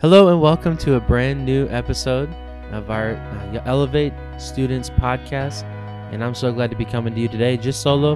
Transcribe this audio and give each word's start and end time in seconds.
Hello 0.00 0.28
and 0.28 0.40
welcome 0.40 0.76
to 0.76 0.94
a 0.94 1.00
brand 1.00 1.44
new 1.44 1.66
episode 1.70 2.32
of 2.70 2.88
our 2.88 3.14
uh, 3.14 3.62
Elevate 3.64 4.12
Students 4.38 4.90
podcast. 4.90 5.64
And 6.12 6.22
I'm 6.22 6.36
so 6.36 6.52
glad 6.52 6.70
to 6.70 6.76
be 6.76 6.84
coming 6.84 7.16
to 7.16 7.20
you 7.20 7.26
today, 7.26 7.56
just 7.56 7.82
solo. 7.82 8.14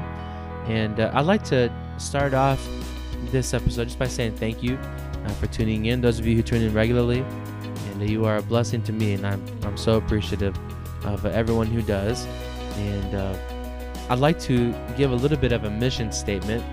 And 0.68 1.00
uh, 1.00 1.10
I'd 1.12 1.26
like 1.26 1.42
to 1.46 1.72
start 1.98 2.34
off 2.34 2.64
this 3.32 3.52
episode 3.52 3.86
just 3.86 3.98
by 3.98 4.06
saying 4.06 4.36
thank 4.36 4.62
you 4.62 4.76
uh, 4.76 5.28
for 5.30 5.48
tuning 5.48 5.86
in. 5.86 6.00
Those 6.00 6.20
of 6.20 6.26
you 6.28 6.36
who 6.36 6.42
tune 6.44 6.62
in 6.62 6.72
regularly, 6.72 7.24
and 7.90 8.08
you 8.08 8.26
are 8.26 8.36
a 8.36 8.42
blessing 8.42 8.84
to 8.84 8.92
me, 8.92 9.14
and 9.14 9.26
I'm 9.26 9.44
I'm 9.64 9.76
so 9.76 9.96
appreciative 9.96 10.56
of 11.02 11.26
everyone 11.26 11.66
who 11.66 11.82
does. 11.82 12.26
And 12.76 13.14
uh, 13.16 13.36
I'd 14.08 14.20
like 14.20 14.38
to 14.42 14.72
give 14.96 15.10
a 15.10 15.16
little 15.16 15.36
bit 15.36 15.50
of 15.50 15.64
a 15.64 15.70
mission 15.70 16.12
statement 16.12 16.64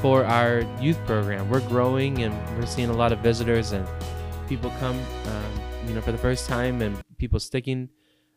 for 0.00 0.24
our 0.24 0.60
youth 0.80 1.04
program. 1.04 1.50
We're 1.50 1.68
growing, 1.68 2.22
and 2.22 2.32
we're 2.56 2.66
seeing 2.66 2.90
a 2.90 2.96
lot 2.96 3.10
of 3.10 3.18
visitors 3.18 3.72
and 3.72 3.84
people 4.48 4.70
come, 4.78 4.96
um, 5.26 5.88
you 5.88 5.94
know, 5.94 6.00
for 6.00 6.12
the 6.12 6.18
first 6.18 6.48
time, 6.48 6.80
and 6.80 7.02
people 7.18 7.40
sticking 7.40 7.88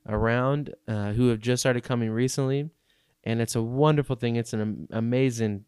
around 0.07 0.73
uh, 0.88 1.11
who 1.13 1.27
have 1.27 1.39
just 1.39 1.61
started 1.61 1.84
coming 1.84 2.09
recently, 2.09 2.70
and 3.23 3.39
it's 3.39 3.55
a 3.55 3.61
wonderful 3.61 4.15
thing. 4.15 4.35
It's 4.35 4.53
an 4.53 4.61
am- 4.61 4.87
amazing, 4.91 5.65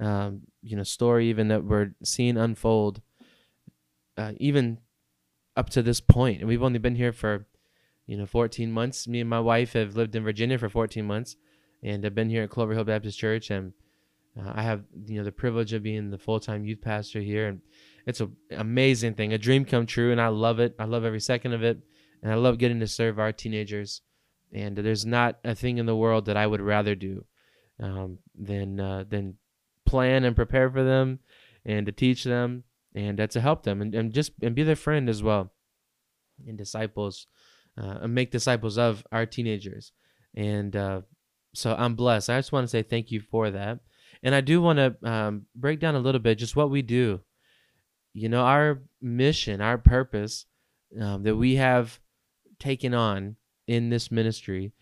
um, 0.00 0.42
you 0.62 0.76
know, 0.76 0.82
story 0.82 1.28
even 1.28 1.48
that 1.48 1.64
we're 1.64 1.94
seeing 2.02 2.36
unfold, 2.36 3.02
uh, 4.16 4.32
even 4.38 4.78
up 5.56 5.70
to 5.70 5.82
this 5.82 6.00
point. 6.00 6.40
And 6.40 6.48
we've 6.48 6.62
only 6.62 6.80
been 6.80 6.96
here 6.96 7.12
for, 7.12 7.46
you 8.06 8.16
know, 8.16 8.26
14 8.26 8.72
months. 8.72 9.06
Me 9.06 9.20
and 9.20 9.30
my 9.30 9.40
wife 9.40 9.74
have 9.74 9.94
lived 9.94 10.16
in 10.16 10.24
Virginia 10.24 10.58
for 10.58 10.68
14 10.68 11.04
months, 11.06 11.36
and 11.84 12.04
I've 12.04 12.16
been 12.16 12.30
here 12.30 12.42
at 12.42 12.50
Clover 12.50 12.74
Hill 12.74 12.84
Baptist 12.84 13.18
Church, 13.18 13.50
and 13.50 13.72
uh, 14.36 14.52
I 14.56 14.62
have 14.62 14.82
you 15.06 15.18
know 15.18 15.24
the 15.24 15.30
privilege 15.30 15.72
of 15.72 15.84
being 15.84 16.10
the 16.10 16.18
full 16.18 16.40
time 16.40 16.64
youth 16.64 16.80
pastor 16.80 17.20
here, 17.20 17.46
and 17.46 17.60
it's 18.06 18.20
an 18.20 18.36
amazing 18.50 19.14
thing, 19.14 19.32
a 19.32 19.38
dream 19.38 19.64
come 19.64 19.86
true, 19.86 20.12
and 20.12 20.20
I 20.20 20.28
love 20.28 20.60
it. 20.60 20.74
I 20.78 20.84
love 20.84 21.04
every 21.04 21.20
second 21.20 21.52
of 21.52 21.62
it, 21.62 21.78
and 22.22 22.30
I 22.30 22.34
love 22.34 22.58
getting 22.58 22.80
to 22.80 22.86
serve 22.86 23.18
our 23.18 23.32
teenagers. 23.32 24.02
And 24.52 24.76
there's 24.76 25.06
not 25.06 25.38
a 25.44 25.54
thing 25.54 25.78
in 25.78 25.86
the 25.86 25.96
world 25.96 26.26
that 26.26 26.36
I 26.36 26.46
would 26.46 26.60
rather 26.60 26.94
do 26.94 27.24
um, 27.80 28.18
than 28.38 28.78
uh, 28.78 29.04
than 29.08 29.38
plan 29.86 30.24
and 30.24 30.36
prepare 30.36 30.70
for 30.70 30.84
them, 30.84 31.20
and 31.64 31.86
to 31.86 31.92
teach 31.92 32.24
them, 32.24 32.64
and 32.94 33.20
uh, 33.20 33.26
to 33.28 33.40
help 33.40 33.62
them, 33.62 33.80
and, 33.80 33.94
and 33.94 34.12
just 34.12 34.32
and 34.42 34.54
be 34.54 34.62
their 34.62 34.76
friend 34.76 35.08
as 35.08 35.22
well, 35.22 35.52
and 36.46 36.58
disciples, 36.58 37.26
uh, 37.76 37.98
and 38.02 38.14
make 38.14 38.30
disciples 38.30 38.78
of 38.78 39.04
our 39.10 39.26
teenagers. 39.26 39.92
And 40.36 40.76
uh, 40.76 41.00
so 41.54 41.74
I'm 41.74 41.94
blessed. 41.94 42.30
I 42.30 42.38
just 42.38 42.52
want 42.52 42.64
to 42.64 42.70
say 42.70 42.82
thank 42.82 43.10
you 43.10 43.20
for 43.20 43.50
that. 43.50 43.80
And 44.22 44.34
I 44.34 44.40
do 44.40 44.60
want 44.60 44.78
to 44.78 44.96
um, 45.08 45.46
break 45.54 45.80
down 45.80 45.94
a 45.94 46.00
little 46.00 46.20
bit 46.20 46.38
just 46.38 46.56
what 46.56 46.70
we 46.70 46.82
do 46.82 47.20
you 48.14 48.28
know, 48.28 48.44
our 48.44 48.80
mission, 49.02 49.60
our 49.60 49.76
purpose 49.76 50.46
um, 50.98 51.24
that 51.24 51.36
we 51.36 51.56
have 51.56 52.00
taken 52.58 52.94
on 52.94 53.36
in 53.66 53.90
this 53.90 54.10
ministry, 54.10 54.72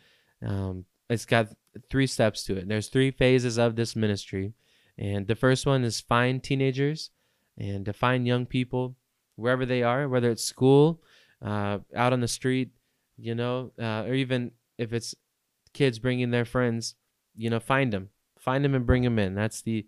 um, 0.47 0.85
it's 1.09 1.25
got 1.25 1.49
three 1.91 2.07
steps 2.07 2.45
to 2.45 2.57
it. 2.57 2.69
There's 2.69 2.89
three 2.89 3.11
phases 3.11 3.59
of 3.59 3.75
this 3.75 3.97
ministry. 3.97 4.53
And 4.99 5.27
the 5.27 5.35
first 5.35 5.65
one 5.67 5.83
is 5.85 6.01
find 6.01 6.43
teenagers 6.43 7.11
and 7.57 7.85
to 7.87 7.93
find 7.93 8.27
young 8.27 8.47
people 8.47 8.97
wherever 9.37 9.65
they 9.65 9.83
are, 9.83 10.09
whether 10.09 10.31
it's 10.31 10.45
school, 10.45 11.03
uh, 11.41 11.79
out 11.97 12.13
on 12.13 12.21
the 12.21 12.29
street, 12.29 12.71
you 13.17 13.35
know, 13.35 13.73
uh, 13.81 14.05
or 14.07 14.15
even 14.15 14.53
if 14.79 14.93
it's 14.93 15.15
kids 15.73 15.99
bringing 15.99 16.31
their 16.31 16.45
friends, 16.45 16.95
you 17.35 17.49
know, 17.49 17.61
find 17.61 17.93
them, 17.93 18.11
find 18.39 18.65
them 18.65 18.75
and 18.75 18.87
bring 18.87 19.03
them 19.03 19.19
in. 19.19 19.35
That's 19.35 19.63
the 19.63 19.87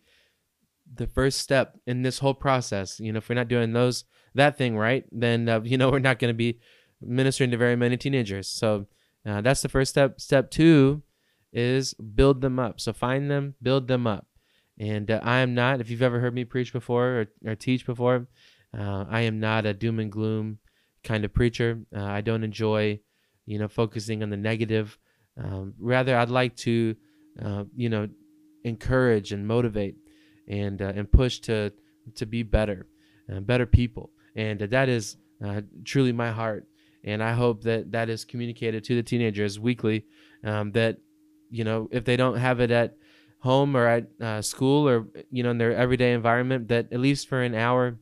the 0.93 1.07
first 1.07 1.39
step 1.39 1.79
in 1.87 2.03
this 2.03 2.19
whole 2.19 2.35
process. 2.35 3.01
You 3.01 3.13
know, 3.13 3.19
if 3.19 3.29
we're 3.29 3.35
not 3.35 3.49
doing 3.49 3.73
those 3.73 4.05
that 4.35 4.59
thing 4.59 4.77
right, 4.77 5.05
then 5.13 5.49
uh, 5.49 5.61
you 5.65 5.79
know 5.79 5.91
we're 5.91 5.99
not 5.99 6.19
going 6.19 6.33
to 6.33 6.37
be 6.37 6.61
ministering 7.01 7.51
to 7.51 7.57
very 7.57 7.77
many 7.77 7.97
teenagers. 7.97 8.49
So 8.49 8.87
uh, 9.27 9.41
that's 9.41 9.63
the 9.63 9.69
first 9.69 9.91
step. 9.91 10.21
Step 10.21 10.51
two 10.51 11.03
is 11.53 11.95
build 11.95 12.41
them 12.41 12.59
up. 12.59 12.81
So 12.81 12.93
find 12.93 13.31
them, 13.31 13.55
build 13.63 13.89
them 13.89 14.07
up. 14.07 14.27
And 14.79 15.11
uh, 15.11 15.21
I 15.23 15.39
am 15.39 15.55
not. 15.55 15.81
If 15.81 15.89
you've 15.89 16.03
ever 16.03 16.21
heard 16.21 16.35
me 16.35 16.45
preach 16.45 16.73
before 16.73 17.05
or, 17.45 17.51
or 17.53 17.55
teach 17.55 17.87
before, 17.87 18.27
uh, 18.77 19.05
I 19.09 19.21
am 19.21 19.39
not 19.39 19.67
a 19.67 19.73
doom 19.73 20.01
and 20.01 20.11
gloom 20.11 20.59
kind 21.05 21.25
of 21.25 21.33
preacher. 21.33 21.81
Uh, 21.97 22.03
I 22.03 22.23
don't 22.23 22.43
enjoy, 22.43 22.99
you 23.47 23.59
know, 23.59 23.69
focusing 23.69 24.23
on 24.23 24.31
the 24.31 24.37
negative. 24.37 24.99
Um, 25.41 25.75
rather, 25.79 26.17
I'd 26.17 26.31
like 26.31 26.57
to, 26.57 26.97
uh, 27.41 27.65
you 27.77 27.89
know, 27.89 28.09
encourage 28.65 29.33
and 29.33 29.47
motivate 29.47 29.97
and 30.49 30.81
uh, 30.81 30.93
and 30.95 31.11
push 31.11 31.39
to 31.41 31.73
to 32.15 32.27
be 32.27 32.43
better, 32.43 32.87
uh, 33.33 33.41
better 33.41 33.67
people, 33.67 34.11
and 34.37 34.61
that 34.61 34.89
is 34.89 35.17
uh, 35.45 35.63
truly 35.85 36.13
my 36.13 36.31
heart. 36.31 36.67
And 37.07 37.23
I 37.23 37.33
hope 37.33 37.63
that 37.65 37.93
that 37.93 38.09
is 38.09 38.25
communicated 38.25 38.85
to 38.85 38.95
the 38.95 39.03
teenagers 39.03 39.59
weekly. 39.59 40.07
Um, 40.43 40.73
that 40.73 40.99
you 41.51 41.65
know, 41.65 41.89
if 41.91 42.05
they 42.05 42.17
don't 42.17 42.37
have 42.37 42.61
it 42.61 42.71
at 42.71 42.97
home 43.39 43.77
or 43.77 43.87
at 43.87 44.07
uh, 44.21 44.43
school 44.43 44.89
or 44.89 45.07
you 45.31 45.43
know 45.43 45.51
in 45.51 45.59
their 45.59 45.75
everyday 45.75 46.13
environment, 46.13 46.69
that 46.69 46.93
at 46.93 47.01
least 47.01 47.29
for 47.29 47.43
an 47.43 47.55
hour, 47.55 47.99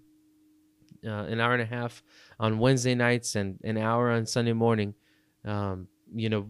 an 1.02 1.41
hour 1.41 1.52
and 1.52 1.62
a 1.62 1.66
half 1.66 2.02
on 2.38 2.58
Wednesday 2.58 2.94
nights 2.94 3.34
and 3.34 3.58
an 3.64 3.76
hour 3.76 4.10
on 4.10 4.26
Sunday 4.26 4.52
morning, 4.52 4.94
um, 5.44 5.88
you 6.14 6.28
know, 6.28 6.48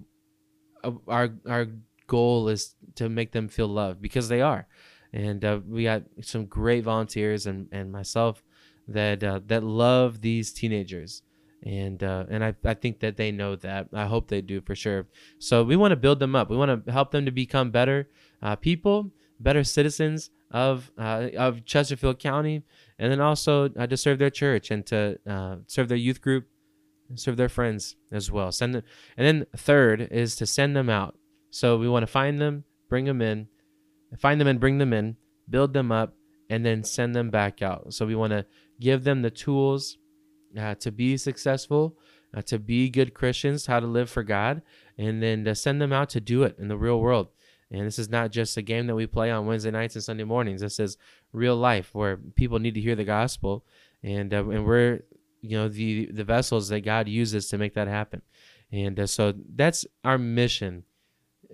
our 1.09 1.31
our 1.49 1.67
goal 2.07 2.49
is 2.49 2.75
to 2.97 3.09
make 3.09 3.33
them 3.33 3.49
feel 3.49 3.69
loved 3.69 4.03
because 4.03 4.29
they 4.29 4.43
are 4.43 4.67
and 5.13 5.45
uh, 5.45 5.61
we 5.69 5.85
got 5.85 6.03
some 6.23 6.47
great 6.47 6.85
volunteers 6.85 7.47
and, 7.47 7.69
and 7.71 7.93
myself 7.93 8.43
that 8.89 9.23
uh, 9.23 9.41
that 9.47 9.63
love 9.63 10.21
these 10.21 10.53
teenagers. 10.53 11.23
And 11.65 12.03
uh, 12.03 12.25
and 12.29 12.45
I, 12.45 12.55
I 12.65 12.75
think 12.75 13.01
that 13.01 13.17
they 13.17 13.31
know 13.31 13.55
that. 13.57 13.89
I 13.93 14.07
hope 14.07 14.29
they 14.29 14.41
do 14.41 14.61
for 14.61 14.75
sure. 14.75 15.07
So 15.39 15.63
we 15.63 15.77
want 15.77 15.93
to 15.93 15.97
build 15.97 16.19
them 16.19 16.35
up. 16.35 16.51
We 16.51 16.57
want 16.57 16.87
to 16.87 16.93
help 16.93 17.13
them 17.13 17.25
to 17.27 17.31
become 17.31 17.71
better 17.71 18.09
uh, 18.43 18.57
people 18.57 19.13
better 19.39 19.65
citizens 19.65 20.31
of 20.51 20.91
uh, 20.99 21.29
of 21.37 21.65
Chesterfield 21.65 22.19
County. 22.19 22.63
And 22.99 23.13
then 23.13 23.21
also 23.21 23.71
uh, 23.79 23.87
to 23.87 23.97
serve 23.97 24.19
their 24.19 24.31
church 24.31 24.71
and 24.71 24.85
to 24.87 25.19
serve 25.67 25.89
their 25.89 25.99
youth 25.99 26.21
group 26.21 26.49
serve 27.15 27.37
their 27.37 27.49
friends 27.49 27.97
as 28.11 28.31
well. 28.31 28.51
Send 28.51 28.75
them 28.75 28.83
and 29.17 29.27
then 29.27 29.47
third 29.57 30.09
is 30.11 30.35
to 30.37 30.47
send 30.47 30.75
them 30.75 30.89
out. 30.89 31.17
So 31.51 31.77
we 31.77 31.89
want 31.89 32.03
to 32.03 32.09
find 32.09 32.41
them 32.41 32.65
bring 32.89 33.05
them 33.05 33.23
in 33.23 33.49
find 34.19 34.41
them 34.41 34.49
and 34.49 34.61
bring 34.61 34.79
them 34.79 34.93
in, 34.93 35.17
build 35.49 35.73
them 35.73 35.93
up, 35.93 36.15
and 36.51 36.65
then 36.65 36.85
send 36.85 37.15
them 37.15 37.31
back 37.31 37.63
out. 37.63 37.95
So 37.95 38.07
we 38.07 38.15
want 38.15 38.33
to 38.33 38.47
give 38.81 39.05
them 39.05 39.23
the 39.23 39.31
tools 39.31 39.99
uh, 40.59 40.75
to 40.77 40.93
be 40.93 41.17
successful, 41.17 41.97
uh, 42.37 42.43
to 42.43 42.59
be 42.59 42.91
good 42.91 43.15
Christians, 43.15 43.67
how 43.67 43.81
to 43.81 43.87
live 43.87 44.11
for 44.11 44.23
God, 44.23 44.63
and 44.99 45.23
then 45.23 45.45
to 45.45 45.55
send 45.55 45.81
them 45.81 45.93
out 45.93 46.11
to 46.11 46.21
do 46.21 46.43
it 46.43 46.57
in 46.59 46.69
the 46.69 46.77
real 46.77 47.01
world. 47.01 47.29
And 47.71 47.87
this 47.87 47.99
is 47.99 48.11
not 48.11 48.33
just 48.33 48.57
a 48.59 48.63
game 48.63 48.87
that 48.87 48.95
we 48.95 49.07
play 49.07 49.31
on 49.31 49.47
Wednesday 49.47 49.71
nights 49.71 49.95
and 49.95 50.05
Sunday 50.05 50.25
mornings. 50.25 50.61
This 50.61 50.79
is 50.79 50.99
real 51.33 51.57
life 51.57 51.95
where 51.95 52.19
people 52.19 52.59
need 52.59 52.75
to 52.75 52.83
hear 52.83 52.95
the 52.95 53.05
gospel, 53.05 53.65
and 54.03 54.35
uh, 54.35 54.47
and 54.51 54.67
we're 54.67 55.01
you 55.41 55.57
know 55.57 55.69
the 55.69 56.07
the 56.13 56.25
vessels 56.25 56.69
that 56.69 56.83
God 56.83 57.09
uses 57.09 57.49
to 57.49 57.57
make 57.57 57.73
that 57.75 57.89
happen. 57.89 58.21
And 58.71 59.01
uh, 59.01 59.07
so 59.07 59.33
that's 59.55 59.87
our 60.05 60.19
mission 60.19 60.85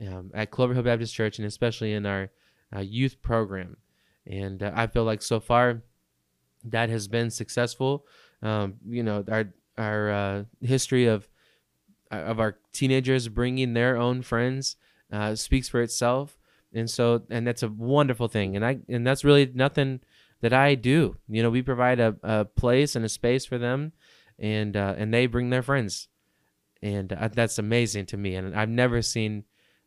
um, 0.07 0.33
at 0.35 0.51
Clover 0.51 0.75
Hill 0.75 0.83
Baptist 0.83 1.15
Church, 1.15 1.39
and 1.39 1.47
especially 1.47 1.93
in 1.93 2.05
our 2.05 2.31
uh, 2.75 2.81
youth 2.81 3.21
program. 3.23 3.77
And 4.27 4.63
uh, 4.63 4.73
I 4.75 4.87
feel 4.87 5.05
like 5.05 5.23
so 5.23 5.41
far 5.41 5.83
that 6.65 6.91
has 6.91 7.09
been 7.09 7.31
successful. 7.31 8.07
Um, 8.43 8.75
you 8.87 9.03
know, 9.03 9.25
our 9.31 9.53
our 9.77 10.11
uh, 10.11 10.45
history 10.61 11.07
of 11.07 11.29
uh, 12.13 12.17
of 12.17 12.41
our 12.41 12.59
teenagers 12.73 13.29
bringing 13.29 13.75
their 13.75 13.97
own 13.97 14.23
friends 14.23 14.77
uh, 15.13 15.35
speaks 15.35 15.69
for 15.69 15.81
itself. 15.81 16.39
And 16.73 16.91
so, 16.91 17.23
and 17.31 17.47
that's 17.47 17.63
a 17.63 17.69
wonderful 17.69 18.29
thing. 18.29 18.55
And 18.55 18.65
I 18.65 18.79
and 18.89 19.07
that's 19.07 19.25
really 19.25 19.51
nothing 19.55 20.01
that 20.41 20.53
I 20.53 20.75
do. 20.75 21.17
You 21.29 21.43
know, 21.43 21.51
we 21.51 21.63
provide 21.63 21.99
a, 21.99 22.17
a 22.23 22.45
place 22.45 22.95
and 22.95 23.05
a 23.05 23.09
space 23.09 23.47
for 23.47 23.57
them, 23.57 23.93
and 24.39 24.77
uh, 24.77 24.95
and 24.99 25.13
they 25.13 25.27
bring 25.27 25.49
their 25.49 25.63
friends, 25.63 26.09
and 26.83 27.09
that's 27.33 27.59
amazing 27.59 28.07
to 28.07 28.19
me. 28.19 28.35
And 28.35 28.55
I've 28.55 28.69
never 28.69 29.01
seen 29.01 29.45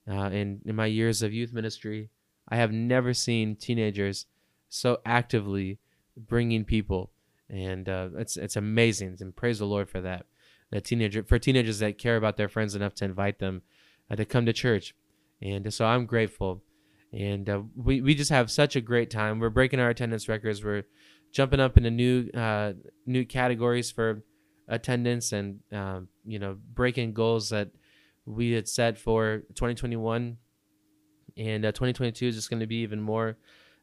in 0.08 0.62
in 0.66 0.76
my 0.76 0.88
years 0.88 1.22
of 1.22 1.32
youth 1.32 1.54
ministry 1.54 2.10
I 2.52 2.58
have 2.58 2.74
never 2.74 3.14
seen 3.14 3.56
teenagers 3.56 4.26
so 4.68 5.00
actively 5.06 5.80
bringing 6.18 6.66
people, 6.66 7.12
and 7.50 7.88
uh, 7.88 8.10
it's 8.18 8.36
it's 8.36 8.58
amazing. 8.58 9.18
And 9.22 9.36
praise 9.36 9.60
the 9.60 9.66
Lord 9.66 9.90
for 9.90 10.02
that. 10.02 10.26
That 10.72 10.84
teenager 10.84 11.24
for 11.24 11.40
teenagers 11.40 11.80
that 11.80 11.98
care 11.98 12.18
about 12.18 12.36
their 12.36 12.50
friends 12.50 12.76
enough 12.76 12.94
to 12.96 13.06
invite 13.06 13.40
them 13.40 13.62
uh, 14.10 14.18
to 14.18 14.26
come 14.26 14.46
to 14.46 14.54
church, 14.54 14.94
and 15.42 15.74
so 15.74 15.86
I'm 15.86 16.06
grateful. 16.06 16.62
And 17.14 17.50
uh, 17.50 17.62
we 17.76 18.02
we 18.02 18.16
just 18.16 18.32
have 18.32 18.52
such 18.52 18.76
a 18.76 18.82
great 18.82 19.10
time. 19.10 19.40
We're 19.40 19.50
breaking 19.50 19.80
our 19.80 19.90
attendance 19.90 20.28
records. 20.28 20.64
We're 20.64 20.84
jumping 21.32 21.62
up 21.62 21.78
into 21.78 21.90
new 21.90 22.30
uh, 22.34 22.74
new 23.06 23.26
categories 23.26 23.92
for 23.92 24.24
attendance, 24.68 25.32
and 25.32 25.60
um, 25.72 26.10
you 26.26 26.40
know 26.40 26.58
breaking 26.74 27.14
goals 27.14 27.50
that 27.50 27.70
we 28.26 28.52
had 28.52 28.68
set 28.68 28.98
for 28.98 29.44
2021 29.56 30.38
and 31.38 31.66
uh, 31.66 31.72
2022 31.72 32.28
is 32.28 32.36
just 32.36 32.50
going 32.50 32.60
to 32.60 32.68
be 32.68 32.78
even 32.78 33.02
more 33.02 33.38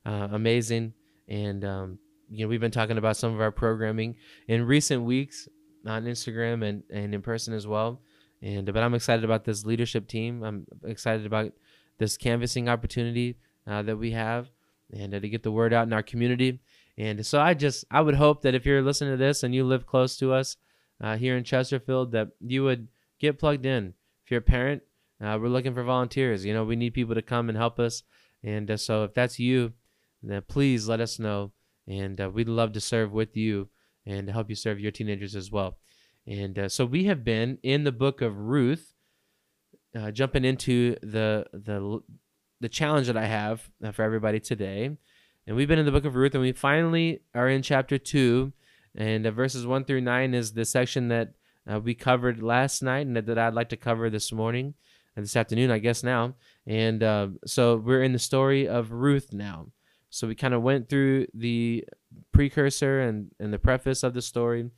uh, 0.06 0.28
amazing 0.32 0.92
and 1.28 1.64
um, 1.64 1.98
you 2.30 2.44
know, 2.44 2.48
we've 2.48 2.60
been 2.60 2.70
talking 2.70 2.98
about 2.98 3.16
some 3.16 3.34
of 3.34 3.40
our 3.40 3.50
programming 3.50 4.16
in 4.46 4.66
recent 4.66 5.02
weeks 5.02 5.48
on 5.86 6.04
Instagram 6.04 6.66
and, 6.66 6.82
and 6.90 7.14
in 7.14 7.22
person 7.22 7.54
as 7.54 7.66
well. 7.66 8.00
And 8.42 8.66
but 8.72 8.82
I'm 8.82 8.94
excited 8.94 9.24
about 9.24 9.44
this 9.44 9.64
leadership 9.64 10.06
team. 10.06 10.42
I'm 10.42 10.66
excited 10.84 11.26
about 11.26 11.52
this 11.98 12.16
canvassing 12.16 12.68
opportunity 12.68 13.36
uh, 13.66 13.82
that 13.82 13.96
we 13.96 14.12
have, 14.12 14.48
and 14.92 15.12
uh, 15.12 15.20
to 15.20 15.28
get 15.28 15.42
the 15.42 15.50
word 15.50 15.72
out 15.72 15.86
in 15.86 15.92
our 15.92 16.04
community. 16.04 16.60
And 16.96 17.24
so 17.26 17.40
I 17.40 17.54
just 17.54 17.84
I 17.90 18.00
would 18.00 18.14
hope 18.14 18.42
that 18.42 18.54
if 18.54 18.64
you're 18.64 18.82
listening 18.82 19.12
to 19.12 19.16
this 19.16 19.42
and 19.42 19.54
you 19.54 19.64
live 19.64 19.86
close 19.86 20.16
to 20.18 20.32
us 20.32 20.56
uh, 21.00 21.16
here 21.16 21.36
in 21.36 21.42
Chesterfield, 21.42 22.12
that 22.12 22.28
you 22.40 22.62
would 22.62 22.88
get 23.18 23.38
plugged 23.38 23.66
in. 23.66 23.94
If 24.24 24.30
you're 24.30 24.38
a 24.38 24.42
parent, 24.42 24.82
uh, 25.20 25.38
we're 25.40 25.48
looking 25.48 25.74
for 25.74 25.82
volunteers. 25.82 26.44
You 26.44 26.54
know, 26.54 26.64
we 26.64 26.76
need 26.76 26.94
people 26.94 27.14
to 27.14 27.22
come 27.22 27.48
and 27.48 27.58
help 27.58 27.78
us. 27.78 28.02
And 28.42 28.70
uh, 28.70 28.76
so 28.76 29.04
if 29.04 29.14
that's 29.14 29.38
you, 29.38 29.72
then 30.22 30.42
please 30.46 30.88
let 30.88 31.00
us 31.00 31.18
know. 31.18 31.52
And 31.86 32.20
uh, 32.20 32.30
we'd 32.30 32.48
love 32.48 32.72
to 32.72 32.80
serve 32.80 33.12
with 33.12 33.36
you 33.36 33.68
and 34.06 34.30
help 34.30 34.48
you 34.48 34.54
serve 34.54 34.78
your 34.78 34.92
teenagers 34.92 35.34
as 35.34 35.50
well. 35.50 35.78
And 36.26 36.58
uh, 36.58 36.68
so 36.68 36.84
we 36.84 37.04
have 37.04 37.24
been 37.24 37.58
in 37.62 37.84
the 37.84 37.92
book 37.92 38.20
of 38.20 38.38
Ruth, 38.38 38.94
uh, 39.98 40.10
jumping 40.10 40.44
into 40.44 40.96
the 41.02 41.46
the 41.52 42.00
the 42.60 42.68
challenge 42.68 43.06
that 43.06 43.16
I 43.16 43.24
have 43.24 43.70
uh, 43.82 43.92
for 43.92 44.02
everybody 44.02 44.38
today. 44.38 44.96
And 45.46 45.56
we've 45.56 45.68
been 45.68 45.78
in 45.78 45.86
the 45.86 45.92
book 45.92 46.04
of 46.04 46.14
Ruth, 46.14 46.34
and 46.34 46.42
we 46.42 46.52
finally 46.52 47.20
are 47.34 47.48
in 47.48 47.62
chapter 47.62 47.96
two, 47.96 48.52
and 48.94 49.24
verses 49.26 49.66
one 49.66 49.84
through 49.84 50.02
nine 50.02 50.34
is 50.34 50.52
the 50.52 50.66
section 50.66 51.08
that 51.08 51.32
we 51.82 51.94
covered 51.94 52.42
last 52.42 52.82
night, 52.82 53.06
and 53.06 53.16
that, 53.16 53.26
that 53.26 53.38
I'd 53.38 53.54
like 53.54 53.70
to 53.70 53.76
cover 53.76 54.10
this 54.10 54.30
morning 54.30 54.74
this 55.24 55.36
afternoon, 55.36 55.70
I 55.70 55.78
guess 55.78 56.02
now. 56.02 56.34
And 56.66 57.02
uh, 57.02 57.28
so 57.46 57.76
we're 57.76 58.02
in 58.02 58.12
the 58.12 58.18
story 58.18 58.68
of 58.68 58.92
Ruth 58.92 59.32
now. 59.32 59.68
So 60.10 60.26
we 60.26 60.34
kind 60.34 60.54
of 60.54 60.62
went 60.62 60.88
through 60.88 61.26
the 61.34 61.84
precursor 62.32 63.00
and, 63.00 63.30
and 63.38 63.52
the 63.52 63.58
preface 63.58 64.02
of 64.02 64.14
the 64.14 64.22
story, 64.22 64.70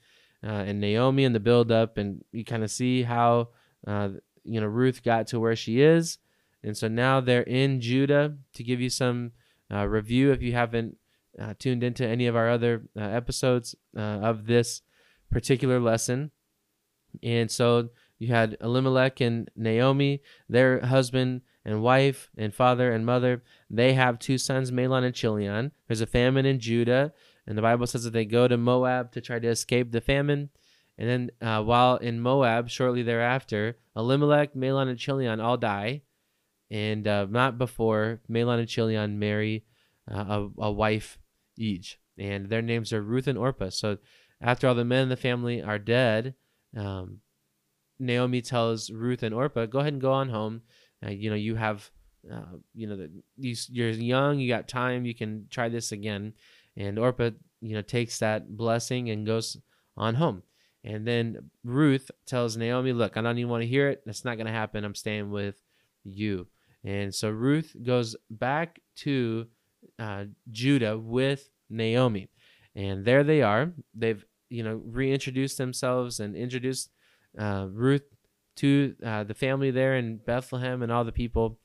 uh, 0.43 0.49
and 0.49 0.81
Naomi 0.81 1.25
and 1.25 1.35
the 1.35 1.41
build 1.41 1.71
up, 1.71 1.99
and 1.99 2.25
you 2.33 2.45
kind 2.45 2.65
of 2.65 2.71
see 2.71 3.03
how 3.03 3.51
uh, 3.87 4.09
you 4.43 4.61
know 4.61 4.67
Ruth 4.67 5.03
got 5.03 5.29
to 5.29 5.39
where 5.39 5.55
she 5.55 5.83
is, 5.83 6.19
and 6.65 6.77
so 6.77 6.89
now 6.89 7.21
they're 7.21 7.43
in 7.43 7.81
Judah. 7.81 8.37
To 8.55 8.65
give 8.65 8.81
you 8.81 8.91
some 8.91 9.33
uh, 9.73 9.87
review, 9.87 10.33
if 10.33 10.43
you 10.43 10.53
haven't 10.53 10.97
uh, 11.39 11.55
tuned 11.59 11.85
into 11.85 12.07
any 12.07 12.27
of 12.27 12.35
our 12.35 12.51
other 12.51 12.83
uh, 12.97 13.03
episodes 13.03 13.77
of 13.97 14.47
this 14.47 14.83
particular 15.31 15.79
lesson, 15.79 16.33
and 17.23 17.51
so 17.51 17.91
you 18.21 18.29
had 18.29 18.57
Elimelech 18.61 19.21
and 19.21 19.51
Naomi, 19.57 20.23
their 20.49 20.81
husband 20.81 21.41
and 21.65 21.83
wife 21.83 22.31
and 22.37 22.55
father 22.55 22.93
and 22.93 23.05
mother. 23.05 23.43
They 23.71 23.95
have 23.95 24.19
two 24.19 24.37
sons, 24.37 24.71
Mahlon 24.71 25.05
and 25.05 25.15
Chilion. 25.15 25.73
There's 25.89 26.03
a 26.03 26.07
famine 26.07 26.45
in 26.45 26.61
Judah, 26.61 27.13
and 27.47 27.57
the 27.57 27.63
Bible 27.63 27.87
says 27.87 28.05
that 28.05 28.13
they 28.13 28.27
go 28.27 28.47
to 28.47 28.59
Moab 28.59 29.11
to 29.13 29.23
try 29.23 29.39
to 29.39 29.49
escape 29.49 29.91
the 29.91 30.03
famine. 30.03 30.51
And 30.99 31.09
then 31.09 31.31
uh, 31.41 31.63
while 31.63 31.97
in 31.97 32.21
Moab, 32.21 32.69
shortly 32.69 33.03
thereafter, 33.03 33.79
Elimelech, 33.97 34.55
Mahlon, 34.55 34.89
and 34.89 34.99
Chilion 34.99 35.41
all 35.41 35.57
die. 35.57 36.03
And 36.71 37.09
uh, 37.09 37.27
not 37.29 37.57
before 37.57 38.21
Mahlon 38.31 38.61
and 38.61 38.69
Chilion 38.69 39.19
marry 39.19 39.65
uh, 40.11 40.49
a, 40.59 40.65
a 40.67 40.71
wife 40.71 41.19
each. 41.57 41.99
And 42.19 42.51
their 42.51 42.63
names 42.63 42.93
are 42.93 43.03
Ruth 43.03 43.27
and 43.27 43.39
Orpah. 43.39 43.71
So 43.71 43.97
after 44.43 44.69
all 44.69 44.75
the 44.75 44.85
men 44.85 45.05
in 45.05 45.09
the 45.09 45.17
family 45.17 45.63
are 45.63 45.79
dead, 45.79 46.35
um, 46.77 47.21
Naomi 48.01 48.41
tells 48.41 48.91
Ruth 48.91 49.23
and 49.23 49.35
Orpah, 49.35 49.67
go 49.67 49.79
ahead 49.79 49.93
and 49.93 50.03
go 50.03 50.13
on 50.13 50.29
home. 50.29 50.63
Uh, 51.05 51.11
you 51.11 51.31
know, 51.31 51.37
you 51.37 51.55
have, 51.55 51.91
uh, 52.31 52.57
you 52.75 52.87
know, 52.87 52.97
the, 52.97 53.11
you, 53.37 53.55
you're 53.69 53.91
young, 53.91 54.39
you 54.39 54.49
got 54.49 54.67
time, 54.67 55.05
you 55.05 55.15
can 55.15 55.47
try 55.51 55.69
this 55.69 55.93
again. 55.93 56.33
And 56.77 56.99
Orpah, 56.99 57.31
you 57.61 57.75
know, 57.75 57.83
takes 57.83 58.19
that 58.19 58.57
blessing 58.57 59.11
and 59.11 59.27
goes 59.27 59.57
on 59.97 60.15
home. 60.15 60.43
And 60.83 61.07
then 61.07 61.51
Ruth 61.63 62.11
tells 62.27 62.57
Naomi, 62.57 62.93
look, 62.93 63.17
I 63.17 63.21
don't 63.21 63.39
even 63.39 63.51
want 63.51 63.63
to 63.63 63.69
hear 63.69 63.91
it. 63.91 64.03
That's 64.07 64.25
not 64.25 64.37
going 64.37 64.47
to 64.47 64.53
happen. 64.53 64.85
I'm 64.85 64.95
staying 64.95 65.31
with 65.31 65.63
you. 66.05 66.47
And 66.85 67.15
so 67.15 67.29
Ruth 67.29 67.77
goes 67.83 68.17
back 68.31 68.81
to 68.97 69.47
uh, 69.99 70.25
Judah 70.51 70.97
with 70.99 71.51
Naomi. 71.69 72.31
And 72.75 73.05
there 73.05 73.25
they 73.25 73.43
are. 73.43 73.73
They've, 73.95 74.25
you 74.49 74.63
know, 74.63 74.81
reintroduced 74.85 75.59
themselves 75.59 76.21
and 76.21 76.35
introduced 76.35 76.91
uh, 77.39 77.67
Ruth 77.71 78.03
to 78.57 78.95
uh, 79.05 79.25
the 79.25 79.35
family 79.35 79.71
there 79.71 79.97
in 79.97 80.19
Bethlehem 80.19 80.83
and 80.83 80.93
all 80.93 81.05
the 81.05 81.13
people. 81.13 81.59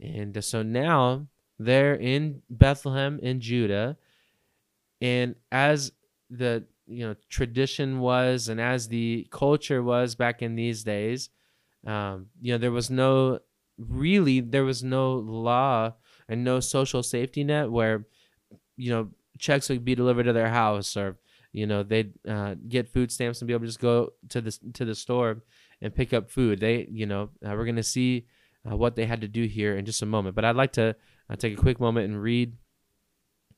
And 0.00 0.42
so 0.44 0.62
now 0.62 1.28
they're 1.58 1.94
in 1.94 2.42
Bethlehem 2.50 3.18
in 3.22 3.40
Judah. 3.40 3.96
And 5.00 5.36
as 5.52 5.92
the 6.30 6.64
you 6.86 7.06
know 7.06 7.14
tradition 7.30 8.00
was 8.00 8.48
and 8.48 8.60
as 8.60 8.88
the 8.88 9.26
culture 9.30 9.82
was 9.82 10.14
back 10.14 10.42
in 10.42 10.56
these 10.56 10.82
days, 10.84 11.30
um, 11.86 12.26
you 12.40 12.52
know, 12.52 12.58
there 12.58 12.72
was 12.72 12.90
no 12.90 13.40
really 13.78 14.40
there 14.40 14.64
was 14.64 14.82
no 14.82 15.14
law 15.14 15.92
and 16.28 16.44
no 16.44 16.60
social 16.60 17.02
safety 17.02 17.44
net 17.44 17.70
where 17.70 18.06
you 18.76 18.90
know 18.90 19.10
checks 19.38 19.68
would 19.68 19.84
be 19.84 19.94
delivered 19.94 20.24
to 20.24 20.32
their 20.32 20.48
house 20.48 20.96
or 20.96 21.16
you 21.54 21.66
know 21.66 21.84
they'd 21.84 22.12
uh, 22.28 22.56
get 22.68 22.92
food 22.92 23.12
stamps 23.12 23.40
and 23.40 23.46
be 23.46 23.54
able 23.54 23.62
to 23.62 23.68
just 23.68 23.80
go 23.80 24.10
to 24.28 24.40
the 24.40 24.58
to 24.74 24.84
the 24.84 24.94
store 24.94 25.42
and 25.80 25.94
pick 25.94 26.12
up 26.12 26.28
food. 26.28 26.60
They 26.60 26.86
you 26.90 27.06
know 27.06 27.30
uh, 27.46 27.54
we're 27.56 27.72
to 27.72 27.82
see 27.82 28.26
uh, 28.70 28.76
what 28.76 28.96
they 28.96 29.06
had 29.06 29.20
to 29.20 29.28
do 29.28 29.44
here 29.44 29.76
in 29.76 29.84
just 29.84 30.02
a 30.02 30.06
moment. 30.06 30.34
But 30.34 30.44
i'd 30.44 30.56
like 30.56 30.72
to 30.72 30.96
uh, 31.30 31.36
take 31.36 31.52
a 31.52 31.60
quick 31.60 31.80
moment 31.80 32.06
and 32.06 32.20
read 32.20 32.56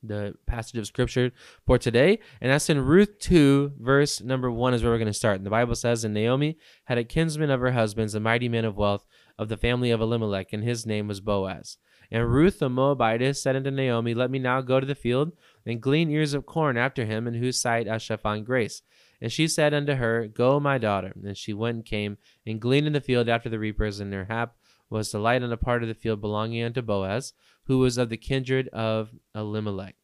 the 0.02 0.34
passage 0.46 0.78
of 0.78 0.86
scripture 0.86 1.32
for 1.64 1.78
today. 1.78 2.18
And 2.40 2.52
that's 2.52 2.68
in 2.68 2.84
ruth 2.84 3.18
2 3.18 3.72
verse 3.80 4.20
number 4.20 4.50
1 4.50 4.74
is 4.74 4.82
where 4.82 4.92
we're 4.92 4.98
going 4.98 5.06
to 5.06 5.12
start. 5.12 5.36
And 5.36 5.46
the 5.46 5.50
bible 5.50 5.74
says 5.74 6.04
and 6.04 6.14
naomi 6.14 6.58
had 6.84 6.98
a 6.98 7.04
kinsman 7.04 7.50
of 7.50 7.60
her 7.60 7.72
husband's 7.72 8.14
a 8.14 8.20
mighty 8.20 8.48
man 8.48 8.64
of 8.64 8.76
wealth 8.76 9.06
of 9.38 9.48
the 9.48 9.56
family 9.56 9.90
of 9.90 10.00
elimelech 10.00 10.52
and 10.52 10.62
his 10.62 10.86
name 10.86 11.08
was 11.08 11.20
boaz. 11.20 11.78
And 12.10 12.30
Ruth 12.30 12.60
the 12.60 12.68
Moabitess 12.68 13.42
said 13.42 13.56
unto 13.56 13.70
Naomi, 13.70 14.14
Let 14.14 14.30
me 14.30 14.38
now 14.38 14.60
go 14.60 14.78
to 14.78 14.86
the 14.86 14.94
field 14.94 15.32
and 15.66 15.82
glean 15.82 16.10
ears 16.10 16.32
of 16.32 16.46
corn 16.46 16.76
after 16.76 17.04
him, 17.04 17.26
in 17.26 17.34
whose 17.34 17.58
sight 17.58 17.88
I 17.88 17.98
shall 17.98 18.16
find 18.16 18.46
grace. 18.46 18.82
And 19.20 19.32
she 19.32 19.48
said 19.48 19.74
unto 19.74 19.94
her, 19.94 20.28
Go, 20.28 20.60
my 20.60 20.78
daughter. 20.78 21.12
And 21.22 21.36
she 21.36 21.52
went 21.52 21.76
and 21.76 21.84
came 21.84 22.18
and 22.46 22.60
gleaned 22.60 22.86
in 22.86 22.92
the 22.92 23.00
field 23.00 23.28
after 23.28 23.48
the 23.48 23.58
reapers, 23.58 24.00
and 24.00 24.12
her 24.12 24.26
hap 24.26 24.54
was 24.88 25.10
to 25.10 25.18
light 25.18 25.42
on 25.42 25.52
a 25.52 25.56
part 25.56 25.82
of 25.82 25.88
the 25.88 25.94
field 25.94 26.20
belonging 26.20 26.62
unto 26.62 26.82
Boaz, 26.82 27.32
who 27.64 27.78
was 27.78 27.98
of 27.98 28.08
the 28.08 28.16
kindred 28.16 28.68
of 28.68 29.10
Elimelech. 29.34 29.96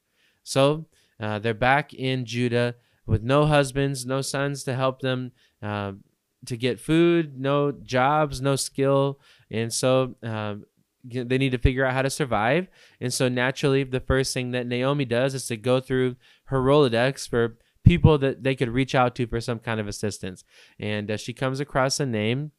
So 0.43 0.87
uh, 1.21 1.39
they're 1.39 1.55
back 1.55 1.95
in 1.95 2.25
Judah 2.25 2.75
with 3.07 3.23
no 3.23 3.47
husbands, 3.47 4.05
no 4.05 4.21
sons 4.23 4.65
to 4.65 4.75
help 4.75 5.01
them 5.01 5.33
uh, 5.63 5.93
to 6.47 6.57
get 6.57 6.81
food, 6.81 7.39
no 7.39 7.71
jobs, 7.73 8.41
no 8.41 8.57
skill. 8.57 9.21
And 9.51 9.73
so 9.73 10.17
um, 10.23 10.65
they 11.05 11.39
need 11.39 11.53
to 11.53 11.59
figure 11.59 11.85
out 11.85 11.95
how 11.95 12.03
to 12.03 12.11
survive. 12.11 12.69
And 13.01 13.13
so 13.13 13.29
naturally, 13.29 13.85
the 13.85 14.01
first 14.01 14.33
thing 14.33 14.53
that 14.53 14.67
Naomi 14.67 15.05
does 15.05 15.35
is 15.35 15.47
to 15.47 15.57
go 15.57 15.81
through 15.81 16.17
her 16.45 16.61
Rolodex 16.61 17.29
for 17.29 17.59
people 17.85 18.19
that 18.19 18.45
they 18.45 18.55
could 18.55 18.71
reach 18.71 18.95
out 18.95 19.15
to 19.17 19.27
for 19.27 19.41
some 19.41 19.59
kind 19.59 19.81
of 19.81 19.89
assistance. 19.89 20.45
And 20.79 21.11
uh, 21.11 21.17
she 21.17 21.33
comes 21.33 21.61
across 21.61 21.99
a 21.99 22.07
name 22.07 22.53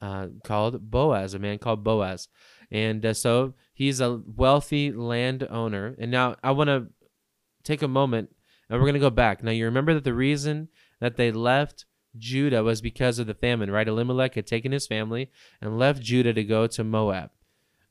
uh, 0.00 0.28
called 0.42 0.90
Boaz, 0.90 1.34
a 1.34 1.38
man 1.38 1.58
called 1.58 1.84
Boaz. 1.84 2.28
And 2.70 3.06
uh, 3.06 3.14
so 3.14 3.54
he's 3.72 4.00
a 4.00 4.20
wealthy 4.26 4.90
landowner. 4.90 5.94
And 5.98 6.10
now 6.10 6.36
I 6.42 6.50
want 6.50 6.68
to 6.68 6.88
take 7.62 7.82
a 7.82 7.88
moment 7.88 8.34
and 8.68 8.78
we're 8.78 8.86
going 8.86 8.94
to 8.94 9.00
go 9.00 9.10
back. 9.10 9.42
Now, 9.42 9.50
you 9.50 9.66
remember 9.66 9.94
that 9.94 10.04
the 10.04 10.14
reason 10.14 10.68
that 11.00 11.16
they 11.16 11.30
left 11.30 11.84
Judah 12.16 12.62
was 12.62 12.80
because 12.80 13.18
of 13.18 13.26
the 13.26 13.34
famine, 13.34 13.70
right? 13.70 13.86
Elimelech 13.86 14.34
had 14.34 14.46
taken 14.46 14.72
his 14.72 14.86
family 14.86 15.30
and 15.60 15.78
left 15.78 16.02
Judah 16.02 16.32
to 16.32 16.44
go 16.44 16.66
to 16.66 16.84
Moab. 16.84 17.30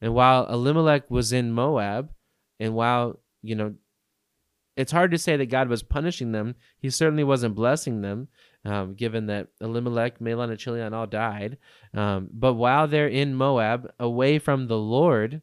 And 0.04 0.14
while 0.14 0.46
Elimelech 0.48 1.10
was 1.10 1.32
in 1.32 1.54
Moab, 1.54 2.12
and 2.60 2.76
while, 2.76 3.22
you 3.42 3.56
know, 3.56 3.76
it's 4.76 4.92
hard 4.92 5.12
to 5.12 5.18
say 5.18 5.38
that 5.38 5.46
God 5.46 5.70
was 5.70 5.82
punishing 5.82 6.34
them, 6.34 6.56
he 6.78 6.90
certainly 6.90 7.24
wasn't 7.24 7.56
blessing 7.56 8.02
them, 8.02 8.28
um, 8.66 8.96
given 8.96 9.28
that 9.28 9.48
Elimelech, 9.62 10.20
Mahlon, 10.20 10.50
and 10.50 10.60
Chilion 10.60 10.94
all 10.94 11.08
died. 11.08 11.58
Um, 11.94 12.28
but 12.34 12.56
while 12.56 12.86
they're 12.86 13.08
in 13.08 13.34
Moab, 13.34 13.94
away 13.98 14.40
from 14.40 14.68
the 14.68 14.78
Lord, 14.78 15.42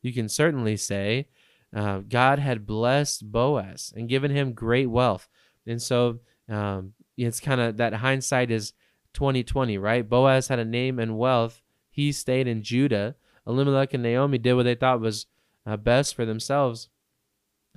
you 0.00 0.14
can 0.14 0.30
certainly 0.30 0.78
say 0.78 1.28
uh, 1.76 1.98
God 1.98 2.38
had 2.38 2.66
blessed 2.66 3.30
Boaz 3.30 3.92
and 3.94 4.08
given 4.08 4.30
him 4.30 4.54
great 4.54 4.86
wealth. 4.86 5.28
And 5.66 5.82
so 5.82 6.20
um, 6.48 6.94
it's 7.18 7.40
kind 7.40 7.60
of 7.60 7.76
that 7.76 7.92
hindsight 7.92 8.50
is 8.50 8.72
2020, 9.12 9.76
right? 9.76 10.08
Boaz 10.08 10.48
had 10.48 10.60
a 10.60 10.64
name 10.64 10.98
and 10.98 11.18
wealth. 11.18 11.60
He 11.90 12.10
stayed 12.10 12.46
in 12.46 12.62
Judah. 12.62 13.14
Elimelech 13.48 13.94
and 13.94 14.02
Naomi 14.02 14.38
did 14.38 14.54
what 14.54 14.64
they 14.64 14.74
thought 14.74 15.00
was 15.00 15.26
uh, 15.66 15.76
best 15.76 16.14
for 16.14 16.24
themselves 16.24 16.88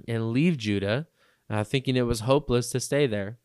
and 0.08 0.32
leave 0.32 0.58
Judah, 0.58 1.08
uh, 1.50 1.64
thinking 1.64 1.96
it 1.96 2.02
was 2.02 2.22
hopeless 2.22 2.70
to 2.72 2.80
stay 2.80 3.08
there. 3.08 3.38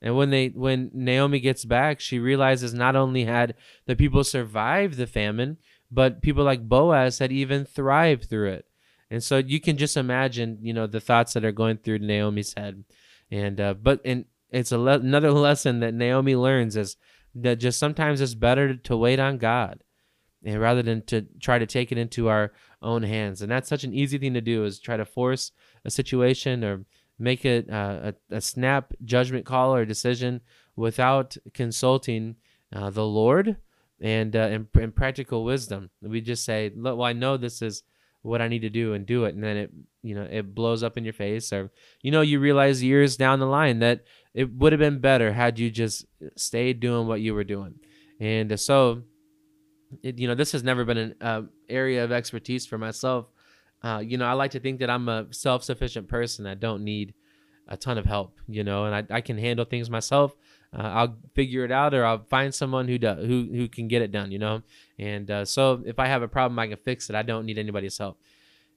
And 0.00 0.16
when 0.16 0.30
they 0.30 0.48
when 0.48 0.90
Naomi 0.92 1.40
gets 1.40 1.64
back, 1.64 2.00
she 2.00 2.18
realizes 2.18 2.74
not 2.74 2.96
only 2.96 3.24
had 3.24 3.54
the 3.86 3.96
people 3.96 4.22
survived 4.24 4.96
the 4.96 5.06
famine, 5.06 5.56
but 5.90 6.20
people 6.20 6.44
like 6.44 6.68
Boaz 6.68 7.20
had 7.20 7.32
even 7.32 7.64
thrived 7.64 8.28
through 8.28 8.50
it. 8.50 8.66
And 9.10 9.22
so 9.22 9.38
you 9.38 9.60
can 9.60 9.76
just 9.78 9.96
imagine, 9.96 10.58
you 10.60 10.72
know, 10.72 10.86
the 10.86 11.00
thoughts 11.00 11.32
that 11.32 11.44
are 11.44 11.52
going 11.52 11.78
through 11.78 12.00
Naomi's 12.00 12.54
head. 12.54 12.84
And 13.30 13.60
uh, 13.60 13.74
but 13.74 14.00
and 14.04 14.26
it's 14.50 14.72
le- 14.72 14.98
another 14.98 15.32
lesson 15.48 15.80
that 15.80 15.94
Naomi 15.94 16.36
learns 16.36 16.76
is 16.76 16.96
that 17.34 17.56
just 17.56 17.78
sometimes 17.78 18.20
it's 18.20 18.34
better 18.34 18.74
to 18.74 18.96
wait 18.96 19.18
on 19.18 19.38
God 19.38 19.83
and 20.44 20.60
rather 20.60 20.82
than 20.82 21.02
to 21.02 21.22
try 21.40 21.58
to 21.58 21.66
take 21.66 21.90
it 21.90 21.98
into 21.98 22.28
our 22.28 22.52
own 22.82 23.02
hands. 23.02 23.42
And 23.42 23.50
that's 23.50 23.68
such 23.68 23.84
an 23.84 23.94
easy 23.94 24.18
thing 24.18 24.34
to 24.34 24.40
do 24.40 24.64
is 24.64 24.78
try 24.78 24.96
to 24.96 25.04
force 25.04 25.52
a 25.84 25.90
situation 25.90 26.62
or 26.62 26.84
make 27.18 27.44
it 27.44 27.70
uh, 27.70 28.12
a, 28.30 28.36
a 28.36 28.40
snap 28.40 28.92
judgment 29.04 29.46
call 29.46 29.74
or 29.74 29.84
decision 29.84 30.40
without 30.76 31.36
consulting 31.52 32.36
uh, 32.74 32.90
the 32.90 33.06
Lord 33.06 33.56
and, 34.00 34.34
uh, 34.34 34.60
and, 34.74 34.94
practical 34.94 35.44
wisdom. 35.44 35.90
We 36.02 36.20
just 36.20 36.44
say, 36.44 36.72
"Look, 36.74 36.98
well, 36.98 37.06
I 37.06 37.12
know 37.12 37.36
this 37.36 37.62
is 37.62 37.84
what 38.22 38.42
I 38.42 38.48
need 38.48 38.62
to 38.62 38.70
do 38.70 38.94
and 38.94 39.06
do 39.06 39.24
it," 39.24 39.34
and 39.34 39.44
then 39.44 39.56
it 39.56 39.70
you 40.02 40.14
know 40.14 40.26
it 40.28 40.54
blows 40.54 40.82
up 40.82 40.98
in 40.98 41.04
your 41.04 41.12
face, 41.12 41.52
or 41.52 41.70
you 42.02 42.10
know 42.10 42.20
you 42.20 42.40
realize 42.40 42.82
years 42.82 43.16
down 43.16 43.38
the 43.38 43.46
line 43.46 43.78
that 43.78 44.02
it 44.34 44.52
would 44.52 44.72
have 44.72 44.80
been 44.80 44.98
better 44.98 45.32
had 45.32 45.58
you 45.58 45.70
just 45.70 46.04
stayed 46.36 46.80
doing 46.80 47.06
what 47.06 47.20
you 47.20 47.34
were 47.34 47.44
doing. 47.44 47.76
And 48.18 48.58
so, 48.58 49.02
it, 50.02 50.18
you 50.18 50.28
know, 50.28 50.34
this 50.34 50.52
has 50.52 50.62
never 50.62 50.84
been 50.84 50.98
an 50.98 51.14
uh, 51.20 51.42
area 51.68 52.04
of 52.04 52.12
expertise 52.12 52.66
for 52.66 52.78
myself. 52.78 53.26
Uh, 53.82 54.02
you 54.04 54.16
know, 54.16 54.24
I 54.24 54.32
like 54.32 54.52
to 54.52 54.60
think 54.60 54.80
that 54.80 54.90
I'm 54.90 55.08
a 55.08 55.26
self-sufficient 55.30 56.08
person. 56.08 56.46
I 56.46 56.54
don't 56.54 56.84
need 56.84 57.14
a 57.68 57.76
ton 57.76 57.98
of 57.98 58.06
help, 58.06 58.38
you 58.48 58.64
know, 58.64 58.86
and 58.86 58.94
I, 58.94 59.16
I 59.16 59.20
can 59.20 59.38
handle 59.38 59.64
things 59.64 59.90
myself 59.90 60.34
uh, 60.76 60.82
I'll 60.82 61.16
figure 61.34 61.64
it 61.64 61.70
out 61.70 61.94
or 61.94 62.04
I'll 62.04 62.24
find 62.24 62.52
someone 62.52 62.88
who 62.88 62.98
does 62.98 63.24
who 63.24 63.48
who 63.52 63.68
can 63.68 63.86
get 63.86 64.02
it 64.02 64.10
done, 64.10 64.32
you 64.32 64.38
know. 64.38 64.62
And 64.98 65.30
uh, 65.30 65.44
so 65.44 65.82
if 65.86 65.98
I 65.98 66.06
have 66.06 66.22
a 66.22 66.28
problem, 66.28 66.58
I 66.58 66.66
can 66.66 66.78
fix 66.78 67.08
it. 67.08 67.16
I 67.16 67.22
don't 67.22 67.46
need 67.46 67.58
anybody's 67.58 67.96
help. 67.96 68.18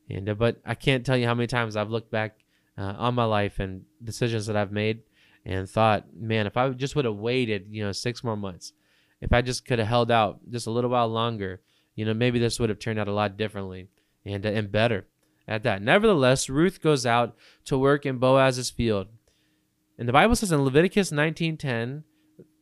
And 0.09 0.29
uh, 0.29 0.35
but 0.35 0.57
I 0.65 0.75
can't 0.75 1.05
tell 1.05 1.17
you 1.17 1.25
how 1.25 1.33
many 1.33 1.47
times 1.47 1.75
I've 1.75 1.89
looked 1.89 2.11
back 2.11 2.39
uh, 2.77 2.93
on 2.97 3.15
my 3.15 3.25
life 3.25 3.59
and 3.59 3.83
decisions 4.03 4.45
that 4.45 4.55
I've 4.55 4.71
made 4.71 5.01
and 5.43 5.67
thought, 5.67 6.05
man, 6.15 6.45
if 6.45 6.55
I 6.55 6.69
just 6.69 6.95
would 6.95 7.05
have 7.05 7.15
waited, 7.15 7.67
you 7.71 7.83
know, 7.83 7.91
six 7.91 8.23
more 8.23 8.37
months, 8.37 8.73
if 9.21 9.33
I 9.33 9.41
just 9.41 9.65
could 9.65 9.79
have 9.79 9.87
held 9.87 10.11
out 10.11 10.39
just 10.49 10.67
a 10.67 10.71
little 10.71 10.89
while 10.89 11.07
longer, 11.07 11.61
you 11.95 12.05
know, 12.05 12.13
maybe 12.13 12.39
this 12.39 12.59
would 12.59 12.69
have 12.69 12.79
turned 12.79 12.99
out 12.99 13.07
a 13.07 13.13
lot 13.13 13.37
differently 13.37 13.89
and 14.25 14.45
uh, 14.45 14.49
and 14.49 14.71
better 14.71 15.07
at 15.47 15.63
that. 15.63 15.81
Nevertheless, 15.81 16.49
Ruth 16.49 16.81
goes 16.81 17.05
out 17.05 17.35
to 17.65 17.77
work 17.77 18.05
in 18.05 18.19
Boaz's 18.19 18.69
field 18.69 19.07
and 19.97 20.07
the 20.07 20.13
Bible 20.13 20.35
says 20.35 20.51
in 20.51 20.61
Leviticus 20.61 21.11
19:10, 21.11 22.03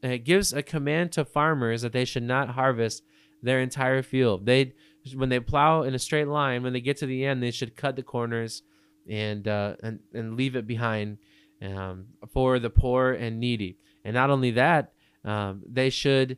it 0.02 0.24
gives 0.24 0.54
a 0.54 0.64
command 0.64 1.12
to 1.14 1.26
farmers 1.26 1.82
that 1.82 1.92
they 1.92 2.06
should 2.06 2.24
not 2.24 2.50
harvest 2.50 3.04
their 3.42 3.60
entire 3.60 4.02
field. 4.02 4.46
They 4.46 4.74
when 5.14 5.30
they 5.30 5.40
plow 5.40 5.84
in 5.84 5.94
a 5.94 6.00
straight 6.00 6.28
line, 6.28 6.64
when 6.64 6.74
they 6.74 6.82
get 6.82 6.98
to 6.98 7.06
the 7.06 7.26
end, 7.26 7.44
they 7.44 7.52
should 7.52 7.76
cut 7.76 7.96
the 7.96 8.04
corners 8.04 8.64
and 9.10 9.48
uh, 9.48 9.76
and 9.84 10.00
and 10.14 10.38
leave 10.38 10.56
it 10.56 10.66
behind 10.66 11.18
um, 11.62 12.08
for 12.30 12.60
the 12.60 12.70
poor 12.70 13.12
and 13.12 13.40
needy. 13.40 13.78
And 14.04 14.14
not 14.14 14.30
only 14.30 14.52
that, 14.52 14.94
um, 15.24 15.64
they 15.68 15.90
should, 15.90 16.38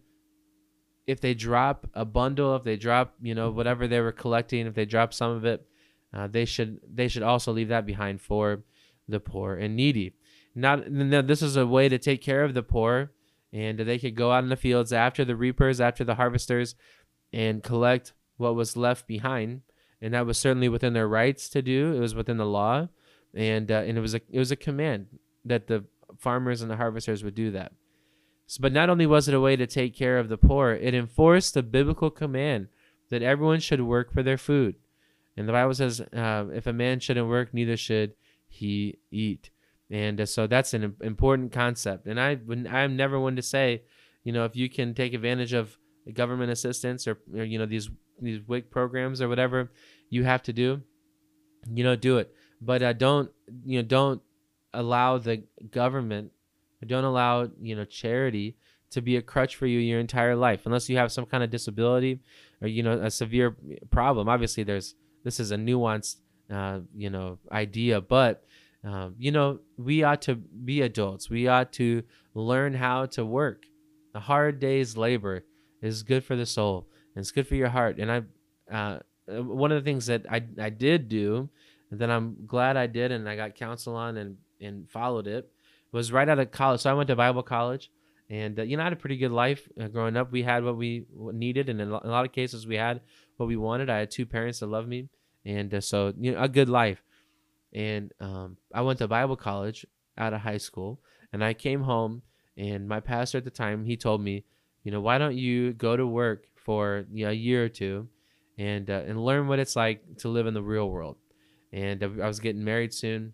if 1.07 1.21
they 1.21 1.33
drop 1.33 1.87
a 1.93 2.05
bundle, 2.05 2.55
if 2.55 2.63
they 2.63 2.75
drop 2.75 3.15
you 3.21 3.33
know 3.33 3.49
whatever 3.49 3.87
they 3.87 4.01
were 4.01 4.11
collecting, 4.11 4.67
if 4.67 4.75
they 4.75 4.85
drop 4.85 5.13
some 5.13 5.31
of 5.31 5.45
it, 5.45 5.65
uh, 6.13 6.27
they 6.27 6.45
should 6.45 6.79
they 6.87 7.07
should 7.07 7.23
also 7.23 7.51
leave 7.51 7.69
that 7.69 7.85
behind 7.85 8.21
for 8.21 8.63
the 9.07 9.19
poor 9.19 9.55
and 9.55 9.75
needy. 9.75 10.13
Not 10.53 10.83
this 10.87 11.41
is 11.41 11.55
a 11.55 11.65
way 11.65 11.87
to 11.87 11.97
take 11.97 12.21
care 12.21 12.43
of 12.43 12.53
the 12.53 12.63
poor, 12.63 13.11
and 13.53 13.79
they 13.79 13.97
could 13.97 14.15
go 14.15 14.31
out 14.31 14.43
in 14.43 14.49
the 14.49 14.55
fields 14.55 14.91
after 14.91 15.23
the 15.23 15.35
reapers, 15.35 15.79
after 15.79 16.03
the 16.03 16.15
harvesters, 16.15 16.75
and 17.31 17.63
collect 17.63 18.13
what 18.35 18.55
was 18.55 18.75
left 18.75 19.07
behind. 19.07 19.61
And 20.01 20.13
that 20.13 20.25
was 20.25 20.37
certainly 20.37 20.69
within 20.69 20.93
their 20.93 21.07
rights 21.07 21.49
to 21.49 21.61
do. 21.61 21.93
It 21.93 21.99
was 21.99 22.13
within 22.13 22.37
the 22.37 22.45
law, 22.45 22.89
and 23.33 23.71
uh, 23.71 23.83
and 23.85 23.97
it 23.97 24.01
was 24.01 24.13
a 24.13 24.21
it 24.29 24.39
was 24.39 24.51
a 24.51 24.57
command 24.57 25.07
that 25.45 25.67
the 25.67 25.85
farmers 26.17 26.61
and 26.61 26.69
the 26.69 26.75
harvesters 26.75 27.23
would 27.23 27.35
do 27.35 27.51
that. 27.51 27.71
But 28.59 28.71
not 28.71 28.89
only 28.89 29.05
was 29.05 29.27
it 29.27 29.33
a 29.33 29.39
way 29.39 29.55
to 29.55 29.67
take 29.67 29.95
care 29.95 30.17
of 30.17 30.29
the 30.29 30.37
poor, 30.37 30.71
it 30.71 30.93
enforced 30.93 31.53
the 31.53 31.63
biblical 31.63 32.09
command 32.09 32.67
that 33.09 33.21
everyone 33.21 33.59
should 33.59 33.81
work 33.81 34.13
for 34.13 34.23
their 34.23 34.37
food. 34.37 34.75
And 35.35 35.47
the 35.47 35.53
Bible 35.53 35.73
says, 35.73 36.01
uh, 36.01 36.45
if 36.53 36.65
a 36.65 36.73
man 36.73 36.99
shouldn't 36.99 37.27
work, 37.27 37.53
neither 37.53 37.77
should 37.77 38.13
he 38.47 38.97
eat. 39.11 39.49
And 39.89 40.21
uh, 40.21 40.25
so 40.25 40.47
that's 40.47 40.73
an 40.73 40.95
important 41.01 41.51
concept. 41.51 42.07
And 42.07 42.19
i 42.19 42.37
i'm 42.69 42.95
never 42.95 43.19
one 43.19 43.35
to 43.35 43.41
say 43.41 43.83
you 44.23 44.33
know 44.33 44.43
if 44.43 44.55
you 44.55 44.69
can 44.69 44.93
take 44.93 45.13
advantage 45.13 45.53
of 45.53 45.77
government 46.13 46.51
assistance 46.51 47.07
or, 47.07 47.17
or 47.33 47.43
you 47.43 47.57
know 47.57 47.65
these 47.65 47.89
these 48.21 48.41
WIC 48.45 48.71
programs 48.71 49.21
or 49.21 49.29
whatever 49.29 49.71
you 50.09 50.23
have 50.23 50.43
to 50.43 50.53
do 50.53 50.81
you 51.73 51.83
know 51.83 51.95
do 51.95 52.17
it. 52.17 52.33
But 52.61 52.81
uh, 52.81 52.93
don't 52.93 53.31
you 53.63 53.79
know 53.79 53.87
don't 53.87 54.21
allow 54.73 55.17
the 55.17 55.43
government 55.71 56.31
don't 56.85 57.03
allow 57.03 57.49
you 57.61 57.75
know 57.75 57.85
charity 57.85 58.55
to 58.89 59.01
be 59.01 59.17
a 59.17 59.21
crutch 59.21 59.55
for 59.55 59.65
you 59.65 59.79
your 59.79 59.99
entire 59.99 60.35
life 60.35 60.65
unless 60.65 60.89
you 60.89 60.97
have 60.97 61.11
some 61.11 61.25
kind 61.25 61.43
of 61.43 61.49
disability 61.49 62.19
or 62.61 62.67
you 62.67 62.83
know 62.83 62.93
a 62.93 63.11
severe 63.11 63.55
problem 63.89 64.29
obviously 64.29 64.63
there's 64.63 64.95
this 65.23 65.39
is 65.39 65.51
a 65.51 65.57
nuanced 65.57 66.17
uh, 66.51 66.79
you 66.95 67.09
know 67.09 67.37
idea 67.51 67.99
but 67.99 68.43
um, 68.83 69.15
you 69.17 69.31
know, 69.31 69.59
we 69.77 70.03
ought 70.03 70.21
to 70.23 70.35
be 70.35 70.81
adults. 70.81 71.29
We 71.29 71.47
ought 71.47 71.73
to 71.73 72.03
learn 72.33 72.73
how 72.73 73.07
to 73.07 73.25
work. 73.25 73.65
A 74.13 74.19
hard 74.19 74.59
day's 74.59 74.95
labor 74.95 75.43
is 75.81 76.03
good 76.03 76.23
for 76.23 76.35
the 76.35 76.45
soul 76.45 76.87
and 77.15 77.21
it's 77.21 77.31
good 77.31 77.47
for 77.47 77.55
your 77.55 77.69
heart. 77.69 77.97
And 77.99 78.11
I, 78.11 78.21
uh, 78.71 78.99
one 79.27 79.71
of 79.71 79.83
the 79.83 79.87
things 79.87 80.05
that 80.05 80.25
I, 80.31 80.41
I 80.59 80.69
did 80.69 81.09
do 81.09 81.49
that 81.91 82.09
I'm 82.09 82.45
glad 82.45 82.77
I 82.77 82.87
did 82.87 83.11
and 83.11 83.27
I 83.27 83.35
got 83.35 83.55
counsel 83.55 83.95
on 83.95 84.17
and, 84.17 84.37
and 84.61 84.89
followed 84.89 85.27
it 85.27 85.51
was 85.91 86.11
right 86.11 86.27
out 86.27 86.39
of 86.39 86.51
college. 86.51 86.81
So 86.81 86.89
I 86.89 86.93
went 86.93 87.07
to 87.07 87.15
Bible 87.15 87.43
college 87.43 87.91
and, 88.29 88.59
uh, 88.59 88.63
you 88.63 88.77
know, 88.77 88.83
I 88.83 88.85
had 88.85 88.93
a 88.93 88.97
pretty 88.97 89.17
good 89.17 89.31
life 89.31 89.67
uh, 89.79 89.87
growing 89.87 90.17
up. 90.17 90.31
We 90.31 90.43
had 90.43 90.63
what 90.63 90.77
we 90.77 91.05
needed. 91.15 91.69
And 91.69 91.79
in 91.81 91.89
a 91.89 92.07
lot 92.07 92.25
of 92.25 92.31
cases 92.31 92.67
we 92.67 92.75
had 92.75 93.01
what 93.37 93.47
we 93.47 93.55
wanted. 93.55 93.89
I 93.89 93.99
had 93.99 94.11
two 94.11 94.25
parents 94.25 94.59
that 94.59 94.67
loved 94.67 94.87
me. 94.87 95.09
And 95.45 95.73
uh, 95.73 95.81
so, 95.81 96.13
you 96.19 96.33
know, 96.33 96.41
a 96.41 96.49
good 96.49 96.69
life 96.69 97.01
and 97.73 98.11
um, 98.19 98.57
I 98.73 98.81
went 98.81 98.99
to 98.99 99.07
Bible 99.07 99.35
college 99.35 99.85
out 100.17 100.33
of 100.33 100.41
high 100.41 100.57
school, 100.57 100.99
and 101.31 101.43
I 101.43 101.53
came 101.53 101.81
home, 101.81 102.21
and 102.57 102.87
my 102.87 102.99
pastor 102.99 103.37
at 103.37 103.43
the 103.43 103.51
time 103.51 103.85
he 103.85 103.97
told 103.97 104.21
me, 104.21 104.45
you 104.83 104.91
know, 104.91 105.01
why 105.01 105.17
don't 105.17 105.35
you 105.35 105.73
go 105.73 105.95
to 105.95 106.07
work 106.07 106.47
for 106.55 107.05
you 107.11 107.25
know, 107.25 107.31
a 107.31 107.35
year 107.35 107.65
or 107.65 107.69
two, 107.69 108.07
and 108.57 108.89
uh, 108.89 109.03
and 109.05 109.23
learn 109.23 109.47
what 109.47 109.59
it's 109.59 109.75
like 109.75 110.17
to 110.19 110.29
live 110.29 110.47
in 110.47 110.53
the 110.53 110.61
real 110.61 110.89
world. 110.89 111.17
And 111.73 112.01
uh, 112.03 112.09
I 112.23 112.27
was 112.27 112.39
getting 112.39 112.63
married 112.63 112.93
soon, 112.93 113.33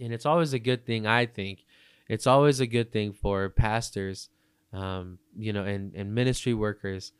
and 0.00 0.12
it's 0.12 0.26
always 0.26 0.52
a 0.52 0.58
good 0.58 0.86
thing. 0.86 1.06
I 1.06 1.26
think 1.26 1.64
it's 2.08 2.26
always 2.26 2.60
a 2.60 2.66
good 2.66 2.92
thing 2.92 3.12
for 3.12 3.48
pastors, 3.48 4.28
um, 4.72 5.18
you 5.36 5.52
know, 5.52 5.64
and 5.64 5.94
and 5.94 6.14
ministry 6.14 6.54
workers 6.54 7.12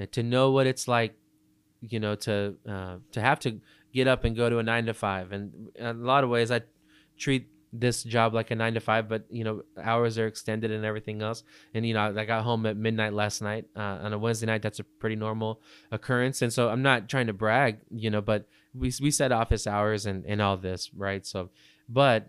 uh, 0.00 0.06
to 0.12 0.22
know 0.22 0.50
what 0.50 0.66
it's 0.66 0.88
like 0.88 1.14
you 1.80 2.00
know 2.00 2.14
to 2.14 2.54
uh, 2.68 2.96
to 3.12 3.20
have 3.20 3.40
to 3.40 3.60
get 3.92 4.08
up 4.08 4.24
and 4.24 4.36
go 4.36 4.48
to 4.48 4.58
a 4.58 4.62
nine 4.62 4.86
to 4.86 4.94
five. 4.94 5.32
And 5.32 5.70
in 5.74 5.86
a 5.86 5.92
lot 5.92 6.24
of 6.24 6.30
ways, 6.30 6.50
I 6.50 6.62
treat 7.18 7.48
this 7.72 8.02
job 8.02 8.34
like 8.34 8.50
a 8.50 8.54
nine 8.54 8.74
to 8.74 8.80
five, 8.80 9.08
but 9.08 9.24
you 9.30 9.44
know, 9.44 9.62
hours 9.82 10.18
are 10.18 10.26
extended 10.26 10.70
and 10.70 10.84
everything 10.84 11.22
else. 11.22 11.42
And 11.74 11.86
you 11.86 11.94
know, 11.94 12.14
I 12.16 12.24
got 12.24 12.42
home 12.42 12.66
at 12.66 12.76
midnight 12.76 13.14
last 13.14 13.40
night 13.40 13.66
uh, 13.74 13.98
on 14.02 14.12
a 14.12 14.18
Wednesday 14.18 14.46
night. 14.46 14.62
That's 14.62 14.78
a 14.78 14.84
pretty 14.84 15.16
normal 15.16 15.60
occurrence. 15.90 16.42
And 16.42 16.52
so 16.52 16.68
I'm 16.68 16.82
not 16.82 17.08
trying 17.08 17.28
to 17.28 17.32
brag, 17.32 17.78
you 17.90 18.10
know, 18.10 18.20
but 18.20 18.46
we 18.74 18.92
we 19.00 19.10
set 19.10 19.32
office 19.32 19.66
hours 19.66 20.04
and 20.06 20.24
and 20.26 20.42
all 20.42 20.56
this, 20.56 20.92
right? 20.94 21.24
So, 21.26 21.50
but 21.88 22.26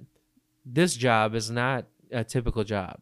this 0.66 0.96
job 0.96 1.36
is 1.36 1.52
not 1.52 1.86
a 2.12 2.24
typical 2.24 2.64
job. 2.64 3.00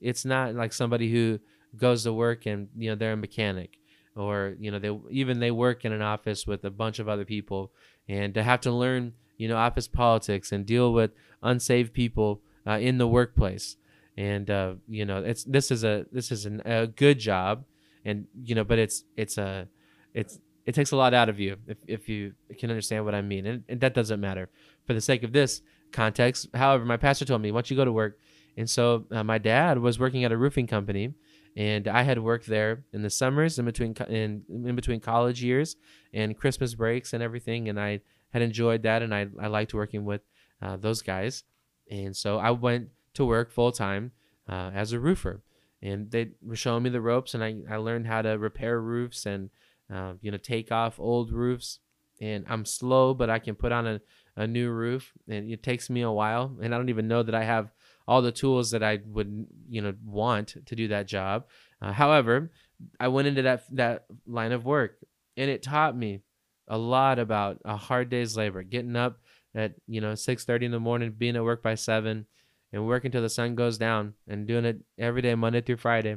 It's 0.00 0.24
not 0.24 0.54
like 0.54 0.72
somebody 0.72 1.10
who 1.10 1.38
goes 1.76 2.04
to 2.04 2.12
work 2.12 2.46
and 2.46 2.68
you 2.76 2.90
know 2.90 2.96
they're 2.96 3.12
a 3.12 3.16
mechanic 3.16 3.78
or 4.14 4.54
you 4.58 4.70
know 4.70 4.78
they 4.78 4.96
even 5.10 5.40
they 5.40 5.50
work 5.50 5.84
in 5.84 5.92
an 5.92 6.02
office 6.02 6.46
with 6.46 6.64
a 6.64 6.70
bunch 6.70 6.98
of 6.98 7.08
other 7.08 7.24
people. 7.24 7.72
And 8.08 8.34
to 8.34 8.42
have 8.42 8.60
to 8.62 8.72
learn 8.72 9.12
you 9.36 9.48
know 9.48 9.56
office 9.56 9.88
politics 9.88 10.52
and 10.52 10.66
deal 10.66 10.92
with 10.92 11.12
unsaved 11.42 11.92
people 11.92 12.40
uh, 12.66 12.78
in 12.78 12.98
the 12.98 13.08
workplace. 13.08 13.76
And 14.16 14.50
uh, 14.50 14.74
you 14.88 15.04
know 15.04 15.18
it's 15.18 15.44
this 15.44 15.70
is 15.70 15.84
a 15.84 16.06
this 16.12 16.30
is 16.30 16.46
an, 16.46 16.62
a 16.64 16.86
good 16.86 17.18
job. 17.18 17.64
And 18.04 18.26
you 18.42 18.54
know 18.54 18.64
but 18.64 18.78
it's 18.78 19.04
it's 19.16 19.38
a 19.38 19.68
it's 20.14 20.38
it 20.64 20.74
takes 20.74 20.92
a 20.92 20.96
lot 20.96 21.12
out 21.12 21.28
of 21.28 21.40
you 21.40 21.56
if, 21.66 21.78
if 21.88 22.08
you 22.08 22.34
can 22.58 22.70
understand 22.70 23.04
what 23.04 23.14
i 23.14 23.22
mean. 23.22 23.46
And, 23.46 23.64
and 23.68 23.80
that 23.80 23.94
doesn't 23.94 24.20
matter. 24.20 24.48
For 24.86 24.94
the 24.94 25.00
sake 25.00 25.22
of 25.22 25.32
this 25.32 25.62
context. 25.92 26.48
However 26.54 26.84
my 26.84 26.96
pastor 26.96 27.24
told 27.24 27.42
me 27.42 27.52
once 27.52 27.70
you 27.70 27.76
go 27.76 27.84
to 27.84 27.92
work? 27.92 28.18
And 28.56 28.68
so 28.68 29.06
uh, 29.10 29.24
my 29.24 29.38
dad 29.38 29.78
was 29.78 29.98
working 29.98 30.24
at 30.24 30.32
a 30.32 30.36
roofing 30.36 30.66
company 30.66 31.14
and 31.56 31.86
I 31.88 32.02
had 32.02 32.18
worked 32.18 32.46
there 32.46 32.84
in 32.92 33.02
the 33.02 33.10
summers 33.10 33.58
in 33.58 33.64
between 33.64 33.94
in, 34.08 34.42
in 34.48 34.74
between 34.74 35.00
college 35.00 35.42
years 35.42 35.76
and 36.14 36.36
Christmas 36.36 36.74
breaks 36.74 37.12
and 37.12 37.22
everything, 37.22 37.68
and 37.68 37.78
I 37.78 38.00
had 38.30 38.42
enjoyed 38.42 38.82
that, 38.84 39.02
and 39.02 39.14
I 39.14 39.26
I 39.40 39.48
liked 39.48 39.74
working 39.74 40.04
with 40.04 40.22
uh, 40.60 40.76
those 40.76 41.02
guys, 41.02 41.44
and 41.90 42.16
so 42.16 42.38
I 42.38 42.50
went 42.50 42.88
to 43.14 43.24
work 43.24 43.52
full 43.52 43.72
time 43.72 44.12
uh, 44.48 44.70
as 44.74 44.92
a 44.92 45.00
roofer, 45.00 45.42
and 45.82 46.10
they 46.10 46.30
were 46.42 46.56
showing 46.56 46.84
me 46.84 46.90
the 46.90 47.00
ropes, 47.00 47.34
and 47.34 47.44
I 47.44 47.56
I 47.68 47.76
learned 47.76 48.06
how 48.06 48.22
to 48.22 48.38
repair 48.38 48.80
roofs 48.80 49.26
and 49.26 49.50
uh, 49.92 50.14
you 50.22 50.30
know 50.30 50.38
take 50.38 50.72
off 50.72 50.98
old 50.98 51.32
roofs, 51.32 51.80
and 52.20 52.46
I'm 52.48 52.64
slow, 52.64 53.12
but 53.12 53.28
I 53.28 53.38
can 53.38 53.54
put 53.56 53.72
on 53.72 53.86
a, 53.86 54.00
a 54.36 54.46
new 54.46 54.70
roof, 54.70 55.12
and 55.28 55.50
it 55.50 55.62
takes 55.62 55.90
me 55.90 56.02
a 56.02 56.10
while, 56.10 56.56
and 56.62 56.74
I 56.74 56.78
don't 56.78 56.88
even 56.88 57.08
know 57.08 57.22
that 57.22 57.34
I 57.34 57.44
have 57.44 57.70
all 58.06 58.22
the 58.22 58.32
tools 58.32 58.70
that 58.72 58.82
I 58.82 59.00
would 59.06 59.46
you 59.68 59.80
know 59.80 59.94
want 60.04 60.56
to 60.66 60.76
do 60.76 60.88
that 60.88 61.06
job. 61.06 61.46
Uh, 61.80 61.92
however, 61.92 62.50
I 62.98 63.08
went 63.08 63.28
into 63.28 63.42
that 63.42 63.64
that 63.76 64.06
line 64.26 64.52
of 64.52 64.64
work, 64.64 64.98
and 65.36 65.50
it 65.50 65.62
taught 65.62 65.96
me 65.96 66.20
a 66.68 66.78
lot 66.78 67.18
about 67.18 67.60
a 67.64 67.76
hard 67.76 68.08
day's 68.08 68.36
labor, 68.36 68.62
getting 68.62 68.96
up 68.96 69.20
at 69.54 69.74
you 69.86 70.00
know 70.00 70.12
6:30 70.12 70.66
in 70.66 70.72
the 70.72 70.80
morning, 70.80 71.12
being 71.16 71.36
at 71.36 71.44
work 71.44 71.62
by 71.62 71.74
seven, 71.74 72.26
and 72.72 72.86
working 72.86 73.10
till 73.10 73.22
the 73.22 73.28
sun 73.28 73.54
goes 73.54 73.78
down, 73.78 74.14
and 74.26 74.46
doing 74.46 74.64
it 74.64 74.80
every 74.98 75.22
day, 75.22 75.34
Monday 75.34 75.60
through 75.60 75.76
Friday. 75.76 76.16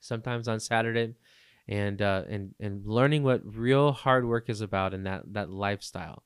Sometimes 0.00 0.48
on 0.48 0.60
Saturday, 0.60 1.14
and 1.68 2.02
uh, 2.02 2.24
and 2.28 2.54
and 2.60 2.86
learning 2.86 3.22
what 3.22 3.42
real 3.44 3.92
hard 3.92 4.26
work 4.26 4.48
is 4.48 4.60
about 4.60 4.94
and 4.94 5.06
that 5.06 5.22
that 5.32 5.50
lifestyle, 5.50 6.24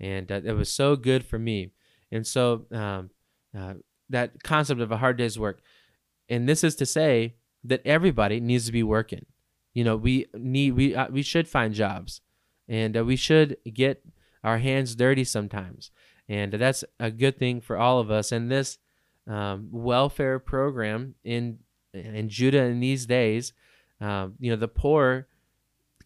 and 0.00 0.30
uh, 0.30 0.40
it 0.44 0.52
was 0.52 0.70
so 0.70 0.96
good 0.96 1.24
for 1.24 1.38
me. 1.38 1.70
And 2.10 2.26
so 2.26 2.66
um, 2.70 3.10
uh, 3.56 3.74
that 4.08 4.42
concept 4.42 4.80
of 4.80 4.92
a 4.92 4.98
hard 4.98 5.16
day's 5.16 5.38
work, 5.38 5.60
and 6.28 6.48
this 6.48 6.64
is 6.64 6.76
to 6.76 6.86
say 6.86 7.34
that 7.64 7.82
everybody 7.84 8.40
needs 8.40 8.66
to 8.66 8.72
be 8.72 8.82
working. 8.82 9.26
You 9.72 9.84
know, 9.84 9.96
we 9.96 10.26
need 10.34 10.72
we 10.72 10.94
uh, 10.94 11.08
we 11.10 11.22
should 11.22 11.48
find 11.48 11.74
jobs, 11.74 12.20
and 12.68 12.96
uh, 12.96 13.04
we 13.04 13.16
should 13.16 13.56
get 13.72 14.04
our 14.44 14.58
hands 14.58 14.94
dirty 14.94 15.24
sometimes, 15.24 15.90
and 16.28 16.52
that's 16.52 16.84
a 17.00 17.10
good 17.10 17.38
thing 17.38 17.60
for 17.60 17.76
all 17.76 17.98
of 17.98 18.10
us. 18.10 18.30
And 18.30 18.50
this 18.50 18.78
um, 19.26 19.68
welfare 19.72 20.38
program 20.38 21.14
in 21.24 21.58
in 21.92 22.28
Judah 22.28 22.62
in 22.62 22.80
these 22.80 23.06
days, 23.06 23.52
um, 24.00 24.34
you 24.38 24.50
know, 24.50 24.56
the 24.56 24.68
poor 24.68 25.26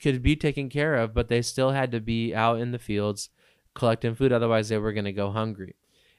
could 0.01 0.23
be 0.23 0.37
taken 0.37 0.69
care 0.69 0.95
of, 0.95 1.13
but 1.13 1.29
they 1.29 1.43
still 1.43 1.73
had 1.73 1.91
to 1.93 2.01
be 2.01 2.35
out 2.35 2.61
in 2.61 2.71
the 2.71 2.79
fields 2.79 3.31
collecting 3.79 4.15
food. 4.15 4.33
Otherwise, 4.33 4.69
they 4.69 4.79
were 4.79 4.93
going 4.93 5.05
to 5.05 5.13
go 5.13 5.31
hungry. 5.31 5.77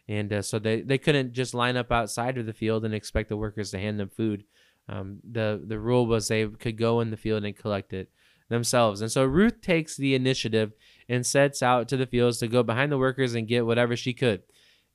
And 0.07 0.33
uh, 0.33 0.41
so 0.41 0.57
they, 0.57 0.81
they 0.81 0.97
couldn't 0.97 1.33
just 1.33 1.53
line 1.53 1.77
up 1.77 1.91
outside 1.91 2.37
of 2.37 2.47
the 2.47 2.53
field 2.53 2.83
and 2.83 2.95
expect 2.95 3.29
the 3.29 3.37
workers 3.37 3.69
to 3.71 3.79
hand 3.79 3.99
them 3.99 4.09
food. 4.09 4.43
Um, 4.87 5.19
the 5.29 5.61
the 5.63 5.77
rule 5.77 6.07
was 6.07 6.27
they 6.27 6.47
could 6.47 6.77
go 6.77 6.99
in 6.99 7.11
the 7.11 7.17
field 7.17 7.43
and 7.43 7.55
collect 7.55 7.93
it 7.93 8.09
themselves. 8.49 9.01
And 9.01 9.11
so 9.11 9.23
Ruth 9.23 9.61
takes 9.61 9.95
the 9.95 10.15
initiative 10.15 10.73
and 11.07 11.23
sets 11.23 11.61
out 11.61 11.87
to 11.89 11.97
the 11.97 12.07
fields 12.07 12.39
to 12.39 12.47
go 12.47 12.63
behind 12.63 12.91
the 12.91 12.97
workers 12.97 13.35
and 13.35 13.47
get 13.47 13.67
whatever 13.67 13.95
she 13.95 14.13
could. 14.13 14.41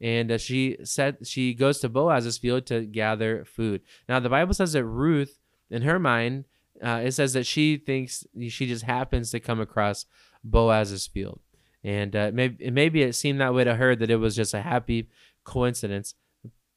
And 0.01 0.33
uh, 0.33 0.39
she 0.39 0.79
said 0.83 1.19
she 1.25 1.55
goes 1.55 1.79
to 1.79 1.89
Boaz's 1.89 2.39
field 2.39 2.67
to 2.67 2.85
gather 2.85 3.45
food. 3.45 3.83
Now 4.09 4.19
the 4.19 4.29
Bible 4.29 4.55
says 4.55 4.73
that 4.73 4.85
Ruth, 4.85 5.39
in 5.71 5.83
her 5.83 6.01
mind, 6.01 6.47
uh, 6.85 7.03
it 7.05 7.13
says 7.13 7.33
that 7.35 7.47
she 7.47 7.77
thinks 7.77 8.27
she 8.49 8.67
just 8.67 8.85
happens 8.85 9.31
to 9.31 9.39
come 9.39 9.61
across 9.61 10.07
Boaz's 10.43 11.07
field, 11.07 11.41
and 11.85 12.17
uh, 12.17 12.31
maybe 12.33 12.71
maybe 12.71 13.03
it 13.03 13.15
seemed 13.15 13.41
that 13.41 13.55
way 13.55 13.63
to 13.65 13.77
her 13.77 13.95
that 13.95 14.11
it 14.11 14.17
was 14.17 14.35
just 14.35 14.55
a 14.55 14.63
happy 14.63 15.11
coincidence. 15.45 16.15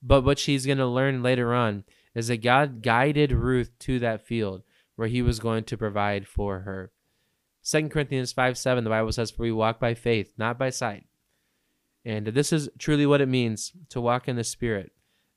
But 0.04 0.24
what 0.24 0.38
she's 0.38 0.66
going 0.66 0.78
to 0.78 0.86
learn 0.86 1.24
later 1.24 1.54
on 1.54 1.86
is 2.14 2.28
that 2.28 2.44
God 2.44 2.82
guided 2.82 3.32
Ruth 3.32 3.72
to 3.80 4.00
that 4.00 4.26
field 4.26 4.64
where 4.96 5.08
he 5.08 5.22
was 5.22 5.40
going 5.40 5.64
to 5.64 5.78
provide 5.78 6.28
for 6.28 6.60
her. 6.60 6.92
2 7.64 7.90
Corinthians 7.90 8.32
5 8.34 8.58
7, 8.58 8.84
the 8.84 8.90
Bible 8.90 9.12
says, 9.12 9.32
For 9.32 9.44
we 9.44 9.52
walk 9.52 9.80
by 9.80 9.94
faith, 9.94 10.34
not 10.38 10.60
by 10.60 10.70
sight. 10.70 11.06
And 12.06 12.28
this 12.28 12.54
is 12.54 12.70
truly 12.78 13.06
what 13.06 13.22
it 13.22 13.28
means 13.28 13.74
to 13.90 14.02
walk 14.02 14.28
in 14.28 14.36
the 14.36 14.44
Spirit. 14.44 14.92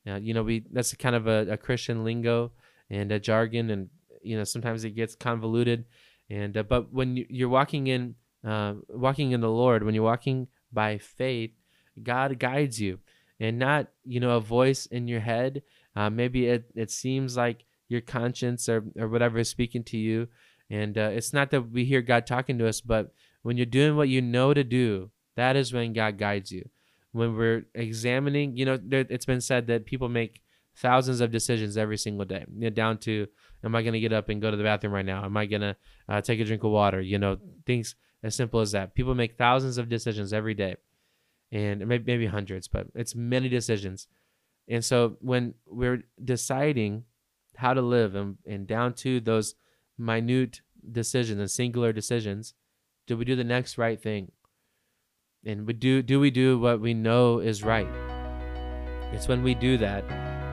Uh, 0.07 0.15
you 0.15 0.33
know, 0.33 0.43
we 0.43 0.65
that's 0.71 0.93
kind 0.95 1.15
of 1.15 1.27
a, 1.27 1.51
a, 1.51 1.57
Christian 1.57 2.03
lingo 2.03 2.51
and 2.89 3.11
a 3.11 3.19
jargon, 3.19 3.69
and 3.69 3.89
you 4.23 4.35
know 4.35 4.43
sometimes 4.43 4.83
it 4.83 4.91
gets 4.91 5.13
convoluted. 5.13 5.85
And 6.29 6.57
uh, 6.57 6.63
but 6.63 6.91
when 6.91 7.23
you're 7.29 7.49
walking 7.49 7.87
in, 7.87 8.15
uh, 8.45 8.73
walking 8.89 9.31
in 9.31 9.41
the 9.41 9.49
Lord, 9.49 9.83
when 9.83 9.93
you're 9.95 10.03
walking 10.03 10.47
by 10.71 10.97
faith, 10.97 11.51
God 12.01 12.39
guides 12.39 12.79
you, 12.79 12.99
and 13.39 13.59
not 13.59 13.87
you 14.05 14.19
know 14.19 14.37
a 14.37 14.41
voice 14.41 14.85
in 14.85 15.07
your 15.07 15.19
head 15.21 15.61
uh, 15.95 16.09
maybe 16.09 16.47
it, 16.47 16.65
it 16.75 16.91
seems 16.91 17.35
like 17.35 17.65
your 17.89 18.01
conscience 18.01 18.69
or, 18.69 18.83
or 18.97 19.07
whatever 19.07 19.39
is 19.39 19.49
speaking 19.49 19.83
to 19.85 19.97
you. 19.97 20.27
And 20.69 20.97
uh, 20.97 21.09
it's 21.13 21.33
not 21.33 21.51
that 21.51 21.71
we 21.71 21.83
hear 21.83 22.01
God 22.01 22.25
talking 22.25 22.57
to 22.59 22.67
us, 22.67 22.79
but 22.79 23.13
when 23.41 23.57
you're 23.57 23.65
doing 23.65 23.97
what 23.97 24.07
you 24.07 24.21
know 24.21 24.53
to 24.53 24.63
do, 24.63 25.11
that 25.35 25.55
is 25.55 25.73
when 25.73 25.93
God 25.93 26.17
guides 26.17 26.51
you. 26.51 26.69
When 27.11 27.35
we're 27.35 27.65
examining, 27.75 28.55
you 28.55 28.65
know, 28.65 28.79
there, 28.81 29.05
it's 29.09 29.25
been 29.25 29.41
said 29.41 29.67
that 29.67 29.85
people 29.85 30.07
make 30.07 30.41
thousands 30.77 31.19
of 31.19 31.31
decisions 31.31 31.75
every 31.75 31.97
single 31.97 32.23
day, 32.23 32.45
you 32.53 32.61
know, 32.61 32.69
down 32.69 32.97
to, 32.99 33.27
am 33.65 33.75
I 33.75 33.81
going 33.81 33.93
to 33.93 33.99
get 33.99 34.13
up 34.13 34.29
and 34.29 34.41
go 34.41 34.49
to 34.49 34.55
the 34.55 34.63
bathroom 34.63 34.93
right 34.93 35.05
now? 35.05 35.25
Am 35.25 35.35
I 35.35 35.45
going 35.45 35.61
to 35.61 35.75
uh, 36.07 36.21
take 36.21 36.39
a 36.39 36.45
drink 36.45 36.63
of 36.63 36.71
water? 36.71 37.01
You 37.01 37.19
know, 37.19 37.37
things 37.65 37.95
as 38.23 38.35
simple 38.35 38.59
as 38.59 38.71
that. 38.71 38.95
People 38.95 39.15
make 39.15 39.37
thousands 39.37 39.77
of 39.77 39.89
decisions 39.89 40.33
every 40.33 40.53
day, 40.53 40.75
and 41.51 41.85
maybe, 41.87 42.03
maybe 42.05 42.25
hundreds, 42.27 42.67
but 42.67 42.87
it's 42.95 43.15
many 43.15 43.49
decisions. 43.49 44.07
And 44.67 44.85
so 44.85 45.17
when 45.19 45.55
we're 45.65 46.03
deciding 46.23 47.05
how 47.57 47.73
to 47.73 47.81
live 47.81 48.15
and, 48.15 48.37
and 48.45 48.67
down 48.67 48.93
to 48.93 49.19
those 49.19 49.55
minute 49.97 50.61
decisions 50.89 51.39
and 51.39 51.51
singular 51.51 51.91
decisions, 51.91 52.53
do 53.07 53.17
we 53.17 53.25
do 53.25 53.35
the 53.35 53.43
next 53.43 53.77
right 53.77 54.01
thing? 54.01 54.31
And 55.45 55.65
we 55.65 55.73
do 55.73 56.01
do 56.03 56.19
we 56.19 56.29
do 56.29 56.59
what 56.59 56.79
we 56.79 56.93
know 56.93 57.39
is 57.39 57.63
right? 57.63 57.87
It's 59.11 59.27
when 59.27 59.43
we 59.43 59.55
do 59.55 59.77
that 59.79 60.03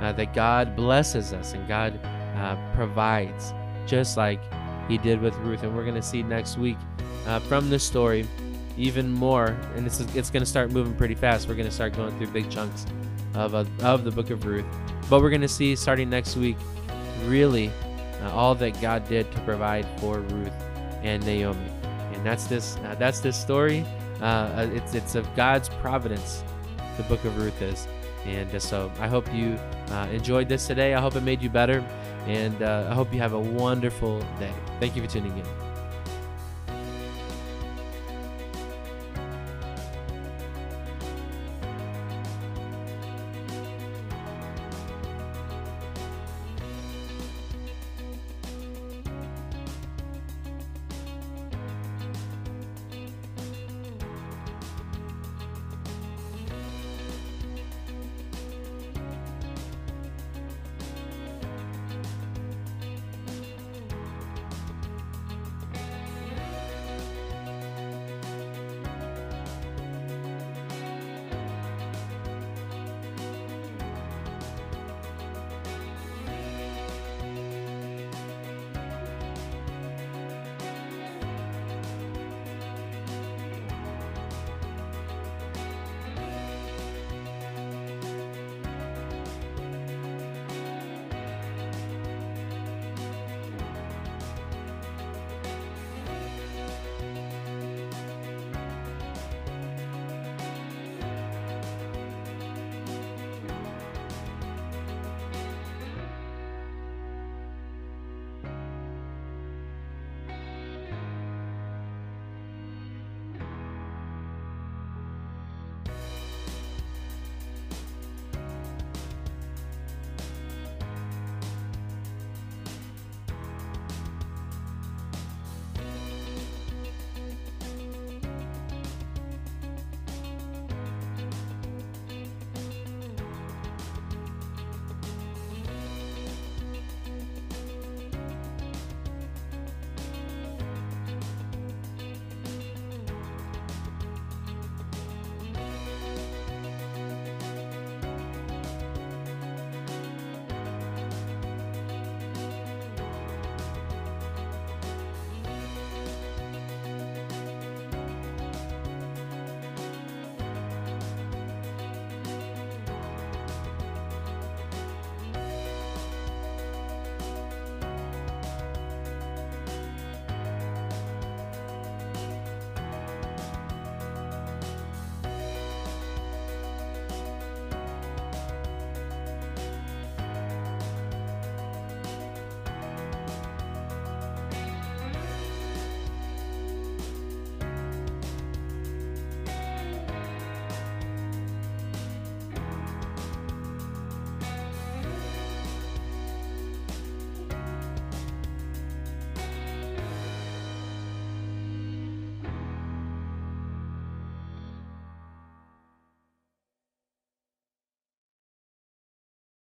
uh, 0.02 0.12
that 0.12 0.34
God 0.34 0.74
blesses 0.74 1.32
us 1.32 1.52
and 1.52 1.68
God 1.68 2.00
uh, 2.36 2.56
provides, 2.74 3.52
just 3.86 4.16
like 4.16 4.40
He 4.88 4.98
did 4.98 5.20
with 5.20 5.34
Ruth. 5.36 5.62
And 5.62 5.76
we're 5.76 5.84
going 5.84 5.94
to 5.94 6.02
see 6.02 6.22
next 6.22 6.58
week 6.58 6.78
uh, 7.26 7.38
from 7.40 7.70
this 7.70 7.84
story 7.84 8.26
even 8.76 9.12
more. 9.12 9.56
And 9.76 9.86
is 9.86 10.00
it's 10.16 10.30
going 10.30 10.42
to 10.42 10.46
start 10.48 10.70
moving 10.70 10.94
pretty 10.94 11.14
fast. 11.14 11.48
We're 11.48 11.54
going 11.54 11.68
to 11.68 11.74
start 11.74 11.94
going 11.94 12.16
through 12.16 12.28
big 12.28 12.50
chunks 12.50 12.86
of, 13.34 13.54
uh, 13.54 13.64
of 13.82 14.04
the 14.04 14.10
book 14.10 14.30
of 14.30 14.44
Ruth. 14.44 14.64
But 15.10 15.20
we're 15.20 15.30
going 15.30 15.42
to 15.42 15.48
see 15.48 15.76
starting 15.76 16.10
next 16.10 16.36
week 16.36 16.56
really 17.26 17.70
uh, 18.22 18.30
all 18.32 18.54
that 18.56 18.80
God 18.80 19.08
did 19.08 19.30
to 19.32 19.40
provide 19.40 19.86
for 20.00 20.20
Ruth 20.20 20.52
and 21.02 21.24
Naomi. 21.24 21.70
And 22.12 22.24
that's 22.24 22.46
this 22.46 22.76
uh, 22.78 22.96
that's 22.98 23.20
this 23.20 23.40
story. 23.40 23.84
Uh, 24.20 24.24
uh, 24.24 24.70
it's 24.72 24.94
it's 24.94 25.14
of 25.14 25.32
God's 25.36 25.68
providence. 25.68 26.42
The 26.96 27.04
book 27.04 27.24
of 27.24 27.36
Ruth 27.38 27.60
is. 27.62 27.86
And 28.24 28.60
so 28.60 28.90
I 28.98 29.06
hope 29.06 29.32
you 29.32 29.58
enjoyed 30.10 30.48
this 30.48 30.66
today. 30.66 30.94
I 30.94 31.00
hope 31.00 31.14
it 31.16 31.22
made 31.22 31.40
you 31.40 31.48
better. 31.48 31.84
And 32.26 32.62
uh, 32.62 32.88
I 32.90 32.94
hope 32.94 33.12
you 33.12 33.20
have 33.20 33.32
a 33.32 33.40
wonderful 33.40 34.20
day. 34.38 34.52
Thank 34.80 34.96
you 34.96 35.02
for 35.02 35.08
tuning 35.08 35.36
in. 35.36 35.67